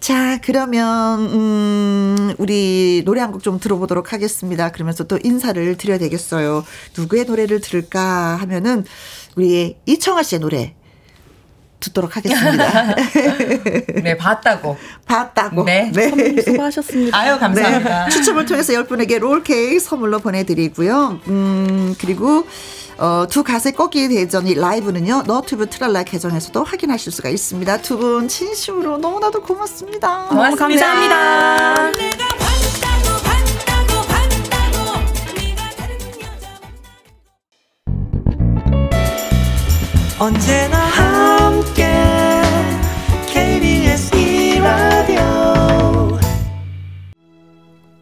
[0.00, 4.70] 자, 그러면 음 우리 노래 한 곡 좀 들어보도록 하겠습니다.
[4.72, 6.64] 그러면서 또 인사를 드려야 되겠어요.
[6.96, 8.84] 누구의 노래를 들을까 하면은
[9.36, 10.74] 우리 이청아 씨의 노래
[11.80, 12.94] 듣도록 하겠습니다.
[14.02, 14.76] 네, 봤다고.
[15.06, 15.64] 봤다고.
[15.64, 15.90] 네.
[15.94, 16.42] 네.
[16.42, 17.18] 수고하셨습니다.
[17.18, 18.04] 아유, 감사합니다.
[18.04, 18.10] 네.
[18.10, 21.20] 추첨을 통해서 10분에게 롤케이크 선물로 보내드리고요.
[21.28, 22.46] 음, 그리고
[22.98, 25.22] 어, 두 가세 꺾기 대전이 라이브는요.
[25.26, 27.78] 너튜브 트랄라 계정에서도 확인하실 수가 있습니다.
[27.82, 30.26] 두 분 진심으로 너무나도 고맙습니다.
[30.28, 30.86] 고맙습니다.
[30.86, 31.90] 감사합니다.
[40.18, 40.76] 언제나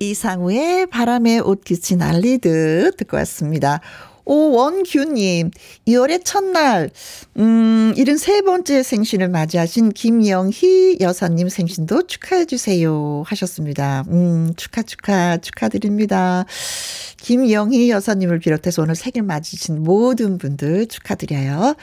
[0.01, 3.81] 이상우의 바람에 옷깃이 날리듯 듣고 왔습니다.
[4.29, 5.51] 오원규님,
[5.87, 6.91] 2월의 첫날,
[7.39, 13.23] 음, 73번째 생신을 맞이하신 김영희 여사님 생신도 축하해주세요.
[13.25, 14.05] 하셨습니다.
[14.09, 16.45] 음, 축하, 축하, 축하드립니다.
[17.17, 21.75] 김영희 여사님을 비롯해서 오늘 생일 맞으신 모든 분들 축하드려요.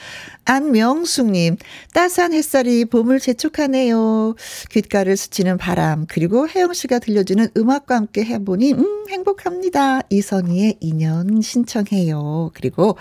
[0.44, 1.56] 안명숙님,
[1.94, 4.36] 따스한 햇살이 봄을 재촉하네요.
[4.70, 10.02] 귓가를 스치는 바람, 그리고 혜영 씨가 들려주는 음악과 함께 해보니, 음, 행복합니다.
[10.10, 12.35] 이선희의 인연 신청해요.
[12.54, 12.96] 그리고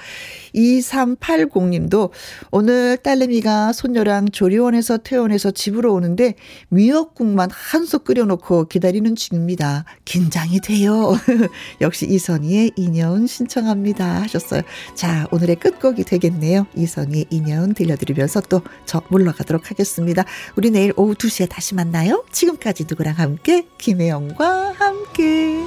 [0.53, 2.09] 2380님도
[2.51, 6.35] 오늘 딸내미가 손녀랑 조리원에서 퇴원해서 집으로 오는데
[6.69, 9.85] 미역국만 한 솥 끓여놓고 기다리는 중입니다.
[10.05, 11.15] 긴장이 돼요.
[11.81, 14.61] 역시 이 이선희의 인연 신청합니다 하셨어요.
[14.95, 16.65] 자, 오늘의 끝곡이 되겠네요.
[16.75, 20.23] 이선희의 인연 들려드리면서 또 저 물러가도록 하겠습니다.
[20.55, 22.23] 우리 내일 오후 2시에 다시 만나요.
[22.31, 25.57] 지금까지 누구랑 함께 김혜영과 함께